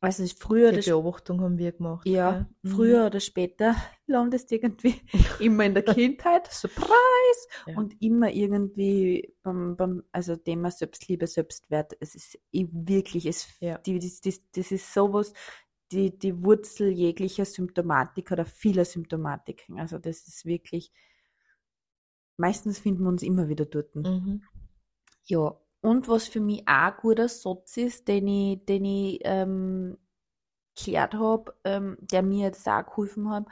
Also 0.00 0.24
früher 0.38 0.70
Die. 0.70 0.88
Beobachtung 0.88 1.40
haben 1.40 1.58
wir 1.58 1.72
gemacht. 1.72 2.06
Ja, 2.06 2.30
gell? 2.30 2.46
Mhm. 2.62 2.68
früher 2.76 3.06
oder 3.06 3.18
später 3.18 3.74
landest 4.06 4.52
irgendwie 4.52 4.94
immer 5.40 5.64
in 5.64 5.74
der 5.74 5.82
Kindheit, 5.82 6.46
Surprise, 6.52 6.88
Ja. 7.66 7.76
und 7.76 8.00
immer 8.00 8.30
irgendwie 8.30 9.34
beim, 9.42 9.76
beim 9.76 10.04
also 10.12 10.36
Thema 10.36 10.70
Selbstliebe, 10.70 11.26
Selbstwert, 11.26 11.96
es 11.98 12.14
ist 12.14 12.38
eh 12.52 12.66
wirklich, 12.70 13.26
es, 13.26 13.48
Ja. 13.58 13.78
die, 13.78 13.98
das, 13.98 14.20
das, 14.20 14.40
das 14.52 14.70
ist 14.70 14.94
sowas, 14.94 15.32
die, 15.90 16.16
die 16.16 16.44
Wurzel 16.44 16.90
jeglicher 16.90 17.44
Symptomatik 17.44 18.30
oder 18.30 18.44
vieler 18.44 18.84
Symptomatiken, 18.84 19.80
also 19.80 19.98
das 19.98 20.28
ist 20.28 20.44
wirklich, 20.44 20.92
meistens 22.38 22.78
finden 22.78 23.02
wir 23.02 23.10
uns 23.10 23.22
immer 23.22 23.48
wieder 23.48 23.66
dort. 23.66 23.94
Mhm. 23.94 24.42
Ja, 25.24 25.60
und 25.80 26.08
was 26.08 26.26
für 26.26 26.40
mich 26.40 26.62
auch 26.66 26.72
ein 26.72 26.94
guter 27.00 27.28
Satz 27.28 27.76
ist, 27.76 28.08
den 28.08 28.26
ich, 28.26 28.64
den 28.64 28.84
ich 28.84 29.20
ähm, 29.24 29.98
geklärt 30.74 31.14
habe, 31.14 31.54
ähm, 31.64 31.98
der 32.00 32.22
mir 32.22 32.46
jetzt 32.46 32.66
auch 32.68 32.86
geholfen 32.86 33.30
hat, 33.30 33.46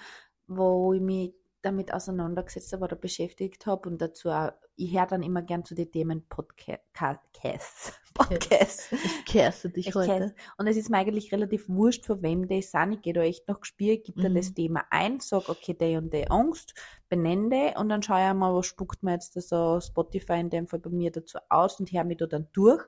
wo 0.47 0.93
ich 0.93 1.01
mich 1.01 1.35
damit 1.63 1.93
auseinandergesetzt 1.93 2.73
habe 2.73 2.85
oder 2.85 2.97
beschäftigt 2.97 3.67
habe 3.67 3.89
und 3.89 4.01
dazu 4.01 4.31
auch, 4.31 4.53
ich 4.77 4.93
höre 4.97 5.07
dann 5.07 5.23
immer 5.23 5.43
gern 5.43 5.65
zu 5.65 5.75
den 5.75 5.91
Themen 5.91 6.27
Podcasts. 6.29 7.93
Podcasts. 8.15 8.93
Ich 8.93 9.25
kerse 9.27 9.69
dich 9.71 9.89
Ich 9.89 9.95
heute. 9.95 10.07
kenn's. 10.07 10.33
Und 10.59 10.67
es 10.67 10.77
ist 10.77 10.89
mir 10.91 10.99
eigentlich 10.99 11.33
relativ 11.33 11.69
wurscht, 11.69 12.07
von 12.07 12.23
wem 12.23 12.49
die 12.49 12.63
sind. 12.63 12.93
Ich 12.93 13.03
gehe 13.03 13.13
da 13.13 13.23
echt 13.23 13.47
nach 13.49 13.61
Gespür, 13.61 13.97
gebe 13.99 14.23
dann 14.23 14.33
Mhm. 14.33 14.37
das 14.37 14.55
Thema 14.55 14.85
ein, 14.91 15.21
sag, 15.21 15.49
okay, 15.49 15.75
die 15.75 15.97
und 15.97 16.13
die 16.13 16.31
Angst, 16.31 16.75
benenne 17.09 17.75
und 17.79 17.89
dann 17.89 18.03
schaue 18.03 18.27
ich 18.29 18.35
mal, 18.35 18.55
was 18.55 18.67
spuckt 18.67 19.03
mir 19.03 19.13
jetzt 19.13 19.37
das 19.37 19.49
so 19.49 19.81
Spotify 19.81 20.35
in 20.41 20.51
dem 20.51 20.67
Fall 20.67 20.81
bei 20.81 20.91
mir 20.91 21.11
dazu 21.13 21.39
aus 21.51 21.79
und 21.79 21.93
höre 21.93 22.05
mich 22.05 22.17
da 22.19 22.27
dann 22.27 22.49
durch 22.53 22.83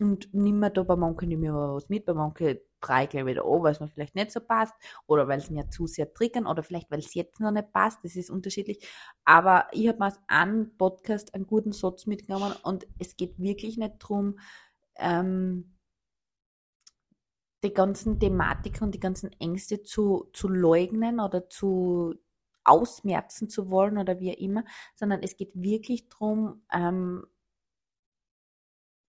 und 0.00 0.32
nimm 0.32 0.58
mir 0.58 0.70
da 0.70 0.82
bei 0.82 0.96
manchen 0.96 1.30
ich 1.30 1.38
mal 1.38 1.74
was 1.74 1.88
mit, 1.88 2.04
bei 2.04 2.14
manchen 2.14 2.58
drei 2.80 3.06
gleich 3.06 3.26
wieder 3.26 3.44
an, 3.44 3.62
weil 3.62 3.72
es 3.72 3.80
mir 3.80 3.88
vielleicht 3.88 4.14
nicht 4.14 4.32
so 4.32 4.40
passt 4.40 4.74
oder 5.06 5.28
weil 5.28 5.38
es 5.38 5.50
mir 5.50 5.68
zu 5.70 5.86
sehr 5.86 6.12
triggern 6.12 6.46
oder 6.46 6.62
vielleicht 6.62 6.90
weil 6.90 6.98
es 6.98 7.14
jetzt 7.14 7.40
noch 7.40 7.50
nicht 7.50 7.72
passt, 7.72 8.04
das 8.04 8.16
ist 8.16 8.30
unterschiedlich. 8.30 8.86
Aber 9.24 9.68
ich 9.72 9.88
habe 9.88 9.98
mir 9.98 10.06
aus 10.06 10.18
einem 10.26 10.76
Podcast 10.76 11.34
einen 11.34 11.46
guten 11.46 11.72
Satz 11.72 12.06
mitgenommen 12.06 12.54
und 12.62 12.86
es 12.98 13.16
geht 13.16 13.38
wirklich 13.38 13.76
nicht 13.76 13.94
drum, 13.98 14.38
ähm, 14.96 15.76
die 17.62 17.72
ganzen 17.72 18.18
Thematiken 18.18 18.84
und 18.84 18.94
die 18.94 19.00
ganzen 19.00 19.30
Ängste 19.38 19.82
zu, 19.82 20.28
zu 20.32 20.48
leugnen 20.48 21.20
oder 21.20 21.48
zu 21.48 22.14
ausmerzen 22.64 23.48
zu 23.48 23.70
wollen 23.70 23.98
oder 23.98 24.20
wie 24.20 24.32
auch 24.32 24.38
immer, 24.38 24.64
sondern 24.94 25.20
es 25.22 25.36
geht 25.36 25.50
wirklich 25.54 26.08
darum, 26.08 26.62
ähm, 26.72 27.24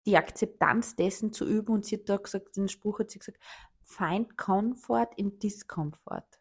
die 0.06 0.18
Akzeptanz 0.18 0.96
dessen 0.96 1.34
zu 1.34 1.46
üben. 1.46 1.74
Und 1.74 1.86
sie 1.86 1.98
hat 1.98 2.10
da 2.10 2.18
gesagt, 2.18 2.56
den 2.56 2.70
Spruch 2.70 3.00
hat 3.00 3.12
sie 3.12 3.20
gesagt, 3.20 3.40
find 3.82 4.38
comfort 4.38 5.10
in 5.16 5.40
discomfort. 5.40 6.40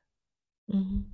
Mhm. 0.66 1.12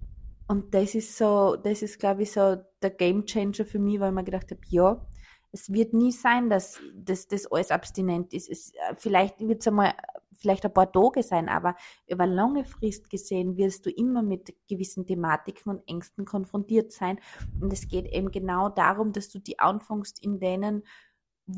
Und 0.48 0.74
das 0.74 0.94
ist 0.94 1.16
so, 1.16 1.56
das 1.56 1.82
ist, 1.82 2.00
glaube 2.00 2.22
ich, 2.22 2.32
so 2.32 2.56
der 2.82 2.90
Game 2.90 3.24
Changer 3.24 3.64
für 3.64 3.78
mich, 3.78 4.00
weil 4.00 4.10
ich 4.10 4.14
mir 4.14 4.24
gedacht 4.24 4.50
habe, 4.50 4.60
ja, 4.68 5.06
es 5.52 5.72
wird 5.72 5.94
nie 5.94 6.12
sein, 6.12 6.48
dass, 6.48 6.80
dass 6.94 7.28
das 7.28 7.46
alles 7.50 7.70
abstinent 7.70 8.32
ist. 8.32 8.48
Es, 8.48 8.72
äh, 8.74 8.94
vielleicht 8.96 9.40
wird 9.40 9.60
es 9.60 9.68
einmal, 9.68 9.94
vielleicht 10.38 10.64
ein 10.64 10.72
paar 10.72 10.90
Tage 10.90 11.22
sein, 11.22 11.48
aber 11.48 11.76
über 12.08 12.26
lange 12.26 12.64
Frist 12.64 13.10
gesehen 13.10 13.56
wirst 13.56 13.86
du 13.86 13.90
immer 13.90 14.22
mit 14.22 14.54
gewissen 14.68 15.06
Thematiken 15.06 15.70
und 15.70 15.88
Ängsten 15.88 16.24
konfrontiert 16.24 16.92
sein. 16.92 17.20
Und 17.60 17.72
es 17.72 17.88
geht 17.88 18.06
eben 18.06 18.30
genau 18.30 18.68
darum, 18.70 19.12
dass 19.12 19.28
du 19.28 19.38
die 19.38 19.58
anfängst, 19.58 20.22
in 20.22 20.40
denen 20.40 20.82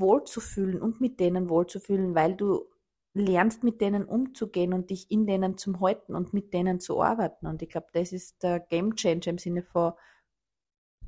wohlzufühlen 0.01 0.81
und 0.81 1.01
mit 1.01 1.21
denen 1.21 1.49
wohlzufühlen, 1.49 2.15
weil 2.15 2.35
du 2.35 2.67
lernst, 3.15 3.63
mit 3.63 3.81
denen 3.81 4.05
umzugehen 4.05 4.73
und 4.73 4.91
dich 4.91 5.11
in 5.11 5.27
denen 5.27 5.59
zu 5.59 5.81
halten 5.81 6.15
und 6.15 6.33
mit 6.33 6.55
denen 6.55 6.81
zu 6.81 7.03
arbeiten. 7.03 7.47
Und 7.47 7.63
ich 7.63 7.69
glaube, 7.69 7.89
das 7.93 8.13
ist 8.13 8.43
der 8.43 8.61
Game 8.61 8.95
Changer 8.97 9.29
im 9.29 9.39
Sinne 9.39 9.63
von 9.63 9.93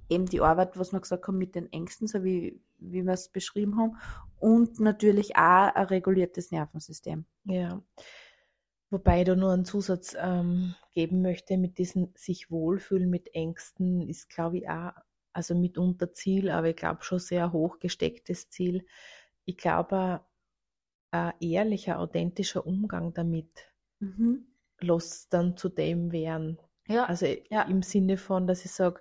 eben 0.08 0.26
die 0.26 0.40
Arbeit, 0.40 0.78
was 0.78 0.92
wir 0.92 1.00
gesagt 1.00 1.26
haben, 1.26 1.38
mit 1.38 1.54
den 1.54 1.72
Ängsten, 1.72 2.06
so 2.06 2.22
wie, 2.22 2.60
wie 2.78 3.04
wir 3.04 3.12
es 3.14 3.28
beschrieben 3.28 3.78
haben. 3.78 3.96
Und 4.38 4.80
natürlich 4.80 5.36
auch 5.36 5.74
ein 5.74 5.86
reguliertes 5.86 6.50
Nervensystem. 6.50 7.24
Ja. 7.44 7.82
Wobei 8.90 9.20
ich 9.20 9.26
da 9.26 9.34
nur 9.34 9.52
einen 9.52 9.64
Zusatz 9.64 10.14
ähm, 10.18 10.74
geben 10.92 11.22
möchte, 11.22 11.56
mit 11.56 11.78
diesem 11.78 12.12
sich 12.14 12.50
wohlfühlen 12.50 13.08
mit 13.08 13.34
Ängsten 13.34 14.02
ist, 14.02 14.28
glaube 14.28 14.58
ich, 14.58 14.68
auch, 14.68 14.92
also 15.34 15.54
mitunter 15.54 16.12
Ziel, 16.12 16.50
aber 16.50 16.70
ich 16.70 16.76
glaube 16.76 17.04
schon 17.04 17.18
sehr 17.20 17.52
hoch 17.52 17.80
gestecktes 17.80 18.50
Ziel. 18.50 18.86
Ich 19.46 19.56
glaube, 19.58 20.22
ein 21.12 21.34
ehrlicher, 21.40 21.98
authentischer 22.00 22.66
Umgang 22.66 23.14
damit 23.14 23.72
Mhm. 24.00 24.44
lässt 24.80 25.32
dann 25.32 25.56
zu 25.56 25.68
dem 25.68 26.12
werden. 26.12 26.58
Ja, 26.88 27.04
Also 27.04 27.26
Ja. 27.50 27.62
im 27.66 27.82
Sinne 27.82 28.16
von, 28.16 28.46
dass 28.46 28.64
ich 28.64 28.72
sage, 28.72 29.00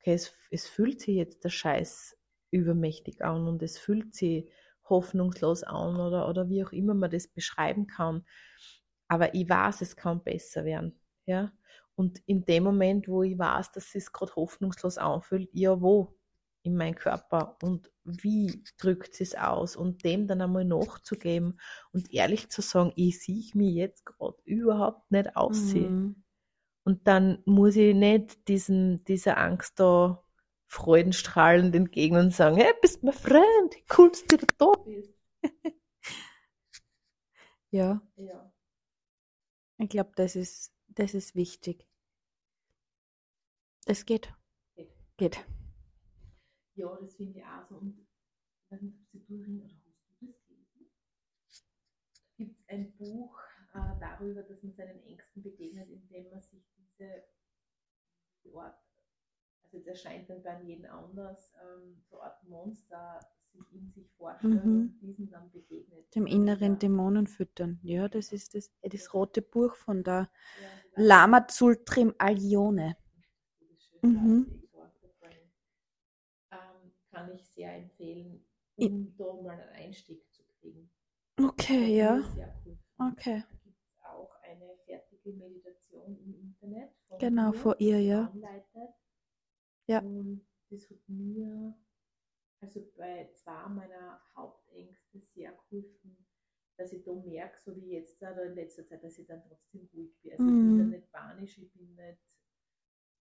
okay, 0.00 0.14
es, 0.14 0.34
es 0.50 0.66
fühlt 0.68 1.00
sich 1.00 1.16
jetzt 1.16 1.44
der 1.44 1.50
Scheiß 1.50 2.16
übermächtig 2.50 3.24
an 3.24 3.48
und 3.48 3.62
es 3.62 3.78
fühlt 3.78 4.14
sich 4.14 4.50
hoffnungslos 4.88 5.62
an 5.64 5.96
oder, 5.96 6.28
oder 6.28 6.48
wie 6.48 6.64
auch 6.64 6.72
immer 6.72 6.94
man 6.94 7.10
das 7.10 7.28
beschreiben 7.28 7.86
kann. 7.86 8.26
Aber 9.08 9.34
ich 9.34 9.48
weiß, 9.48 9.80
es 9.82 9.96
kann 9.96 10.22
besser 10.22 10.64
werden. 10.64 11.00
Ja? 11.26 11.52
Und 11.96 12.20
in 12.26 12.44
dem 12.44 12.64
Moment, 12.64 13.08
wo 13.08 13.22
ich 13.22 13.38
weiß, 13.38 13.72
dass 13.72 13.94
es 13.94 14.12
gerade 14.12 14.34
hoffnungslos 14.34 14.98
anfühlt, 14.98 15.48
ja, 15.52 15.80
wo 15.80 16.16
in 16.62 16.76
meinem 16.76 16.94
Körper 16.94 17.56
und 17.62 17.90
wie 18.04 18.64
drückt 18.78 19.20
es 19.20 19.34
aus 19.34 19.76
und 19.76 20.04
dem 20.04 20.26
dann 20.26 20.40
einmal 20.40 20.64
nachzugeben 20.64 21.60
und 21.92 22.12
ehrlich 22.12 22.50
zu 22.50 22.62
sagen, 22.62 22.92
ich 22.96 23.20
sehe 23.22 23.44
mich 23.54 23.74
jetzt 23.74 24.06
gerade 24.06 24.36
überhaupt 24.44 25.10
nicht 25.10 25.36
aussehen. 25.36 25.94
Mhm. 25.94 26.24
Und 26.84 27.06
dann 27.06 27.42
muss 27.46 27.76
ich 27.76 27.94
nicht 27.94 28.48
diesen, 28.48 29.04
dieser 29.04 29.38
Angst 29.38 29.80
da 29.80 30.22
freudenstrahlend 30.68 31.74
entgegnen 31.74 32.26
und 32.26 32.34
sagen, 32.34 32.56
hey, 32.56 32.72
bist 32.80 33.02
mein 33.02 33.14
Freund, 33.14 33.76
cool, 33.96 34.10
dass 34.10 34.26
du 34.26 34.36
da 34.58 34.72
bist. 34.84 35.14
Ja, 37.70 38.00
Ja. 38.16 38.52
ich 39.78 39.88
glaube, 39.88 40.12
das 40.16 40.36
ist, 40.36 40.73
das 40.94 41.14
ist 41.14 41.34
wichtig. 41.34 41.86
Es 43.86 44.06
geht. 44.06 44.32
Geht. 44.74 44.92
Geht. 45.16 45.44
Ja, 46.74 46.96
das 47.00 47.16
finde 47.16 47.38
ich 47.38 47.44
auch 47.44 47.64
so. 47.68 47.76
Und 47.76 47.98
ich 47.98 48.70
weiß 48.70 48.82
nicht, 48.82 48.96
ob 48.98 49.06
Sie 49.10 49.24
durchringen 49.24 49.62
oder 49.62 49.74
hast 49.74 50.20
du 50.20 50.26
das 50.26 50.46
gelesen? 50.46 50.90
Gibt 52.36 52.58
es 52.58 52.68
ein 52.68 52.96
Buch 52.96 53.38
äh, 53.74 53.98
darüber, 54.00 54.42
dass 54.42 54.62
man 54.62 54.74
seinen 54.74 55.02
Ängsten 55.04 55.42
begegnet, 55.42 55.88
indem 55.88 56.30
man 56.30 56.40
sich 56.40 56.64
diese 56.76 57.24
Ort, 58.52 58.78
also 59.62 59.78
es 59.78 59.86
erscheint 59.86 60.28
dann 60.30 60.42
bei 60.42 60.62
jedem 60.62 60.90
anders, 60.90 61.54
ähm, 61.62 62.02
so 62.08 62.20
Art 62.20 62.42
Monster 62.44 63.20
sich 63.54 63.72
in 63.72 63.90
sich 63.92 64.10
vorstellt 64.12 64.64
Mhm. 64.64 64.80
und 64.80 65.00
diesen 65.00 65.30
dann 65.30 65.50
begegnet. 65.50 66.14
Dem 66.14 66.26
inneren 66.26 66.72
Ja. 66.74 66.78
Dämonen 66.78 67.26
füttern. 67.26 67.78
Ja, 67.82 68.08
das 68.08 68.32
ist 68.32 68.54
das, 68.54 68.70
das 68.82 69.14
rote 69.14 69.42
Buch 69.42 69.74
von 69.76 70.02
der 70.04 70.30
Ja, 70.60 70.68
Lama 70.96 71.46
Zultrim 71.48 72.14
Alione. 72.18 72.96
Mhm. 74.02 74.62
Ähm, 76.50 76.92
kann 77.10 77.32
ich 77.34 77.44
sehr 77.48 77.74
empfehlen. 77.76 78.44
um 78.76 79.14
da 79.16 79.32
mal 79.42 79.50
einen 79.60 79.68
Einstieg 79.86 80.20
zu 80.32 80.42
kriegen. 80.60 80.90
Okay, 81.40 81.96
ja. 81.96 82.16
geholfen. 82.16 82.78
Okay. 82.98 83.44
Da 83.48 83.56
gibt 83.64 83.78
es 83.78 84.04
auch 84.04 84.30
eine 84.42 84.76
fertige 84.84 85.32
Meditation 85.32 86.18
im 86.18 86.34
Internet. 86.40 86.90
Von 87.08 87.18
Genau, 87.18 87.52
von 87.52 87.74
ihr, 87.78 88.00
ja. 88.00 88.26
Anleitet. 88.32 88.94
Ja. 89.86 90.00
Und 90.00 90.44
das 90.70 90.90
hat 90.90 90.98
mir, 91.08 91.74
also 92.64 92.80
bei 92.96 93.30
zwei 93.34 93.68
meiner 93.68 94.20
Hauptängste 94.34 95.20
sehr 95.34 95.52
geholfen, 95.52 96.26
dass 96.76 96.92
ich 96.92 97.04
da 97.04 97.12
merke, 97.12 97.60
so 97.60 97.76
wie 97.76 97.92
jetzt 97.92 98.20
da 98.22 98.30
in 98.42 98.54
letzter 98.54 98.86
Zeit, 98.86 99.04
dass 99.04 99.18
ich 99.18 99.26
dann 99.26 99.42
trotzdem 99.46 99.88
ruhig 99.92 100.16
bin. 100.22 100.32
Also 100.32 100.44
ich 100.48 100.54
bin 100.54 100.74
Mhm. 100.74 100.78
dann 100.78 100.90
nicht 100.90 101.12
panisch, 101.12 101.58
ich 101.58 101.70
bin 101.72 101.94
nicht 101.94 102.18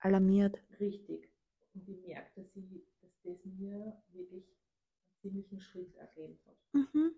Alarmiert. 0.01 0.59
richtig. 0.81 1.31
Und 1.75 1.89
ich 1.89 2.01
merke, 2.05 2.31
dass, 2.43 2.57
ich, 2.57 2.85
dass 3.01 3.11
das 3.23 3.45
mir 3.45 4.03
wirklich 4.13 4.45
einen 4.45 5.17
ziemlichen 5.21 5.61
Schritt 5.61 5.95
ergeben 5.97 6.39
hat. 6.47 6.57
Mhm. 6.73 7.13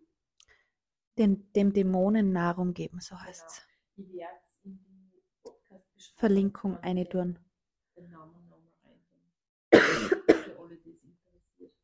Den, 1.19 1.53
dem 1.55 1.73
Dämonen 1.73 2.33
Nahrung 2.33 2.75
geben, 2.75 3.01
so 3.01 3.19
heißt's. 3.21 3.63
Ich 3.97 4.13
werde 4.13 4.37
es 4.47 4.65
in 4.65 4.79
die 4.85 5.23
dann 6.21 6.77
eine 6.83 7.05
den- 7.05 7.11
tun. 7.11 7.39
Den 7.97 8.11
Namen 8.11 8.33
nochmal 8.49 8.61
eintun. 8.85 10.13
Für 10.45 10.59
alle, 10.59 10.77
die 10.77 10.91
es 10.91 11.03
interessiert. 11.05 11.75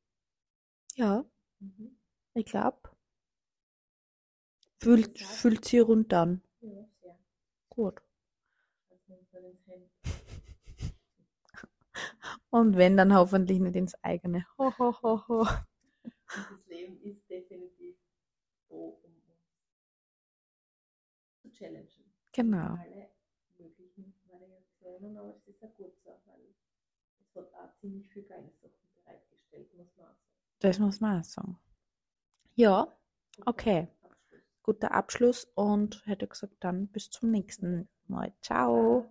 Ja, 0.97 1.25
Mhm. 1.61 1.97
ich 2.35 2.47
glaube. 2.47 2.79
Fühlt, 4.81 5.21
fühlt 5.21 5.67
sie 5.67 5.81
rund 5.81 6.15
an. 6.15 6.41
Ja, 6.63 6.71
sehr. 7.03 7.19
Gut. 7.69 8.01
Und 12.51 12.77
wenn, 12.77 12.97
dann 12.97 13.15
hoffentlich 13.15 13.61
nicht 13.61 13.77
ins 13.77 13.95
eigene. 14.03 14.47
Ho, 14.59 14.73
ho, 14.79 14.95
ho, 15.03 15.23
ho. 15.29 15.47
Und 16.35 16.51
das 16.51 16.67
Leben 16.67 17.01
ist 17.03 17.29
definitiv 17.29 17.97
so, 18.69 19.01
um 19.03 19.13
uns 19.29 19.41
zu 21.43 21.51
challengen. 21.51 22.05
Genau. 22.33 22.79
Alle 22.79 23.11
möglichen 23.59 24.15
Variationen, 24.29 25.17
aber 25.17 25.35
es 25.37 25.47
ist 25.49 25.63
ja 25.63 25.69
gut 25.77 25.95
so, 26.05 26.21
weil 26.27 26.55
es 27.21 27.35
hat 27.37 27.53
auch 27.55 27.75
ziemlich 27.81 28.09
viel 28.11 28.25
geile 28.25 28.51
Sachen 28.63 28.89
bereitgestellt, 29.05 29.75
muss 29.77 29.89
man 29.97 30.07
auch. 30.09 30.26
Das 30.61 30.79
muss 30.79 31.01
man 31.01 31.21
auch 31.21 31.25
sagen. 31.25 31.59
Ja, 32.55 32.97
Okay. 33.45 33.88
Guter 34.62 34.92
Abschluss 34.92 35.45
und 35.55 36.05
hätte 36.07 36.27
gesagt, 36.27 36.57
dann 36.61 36.88
bis 36.88 37.11
zum 37.11 37.31
nächsten 37.31 37.88
Mal. 38.09 38.33
Ciao. 38.40 39.07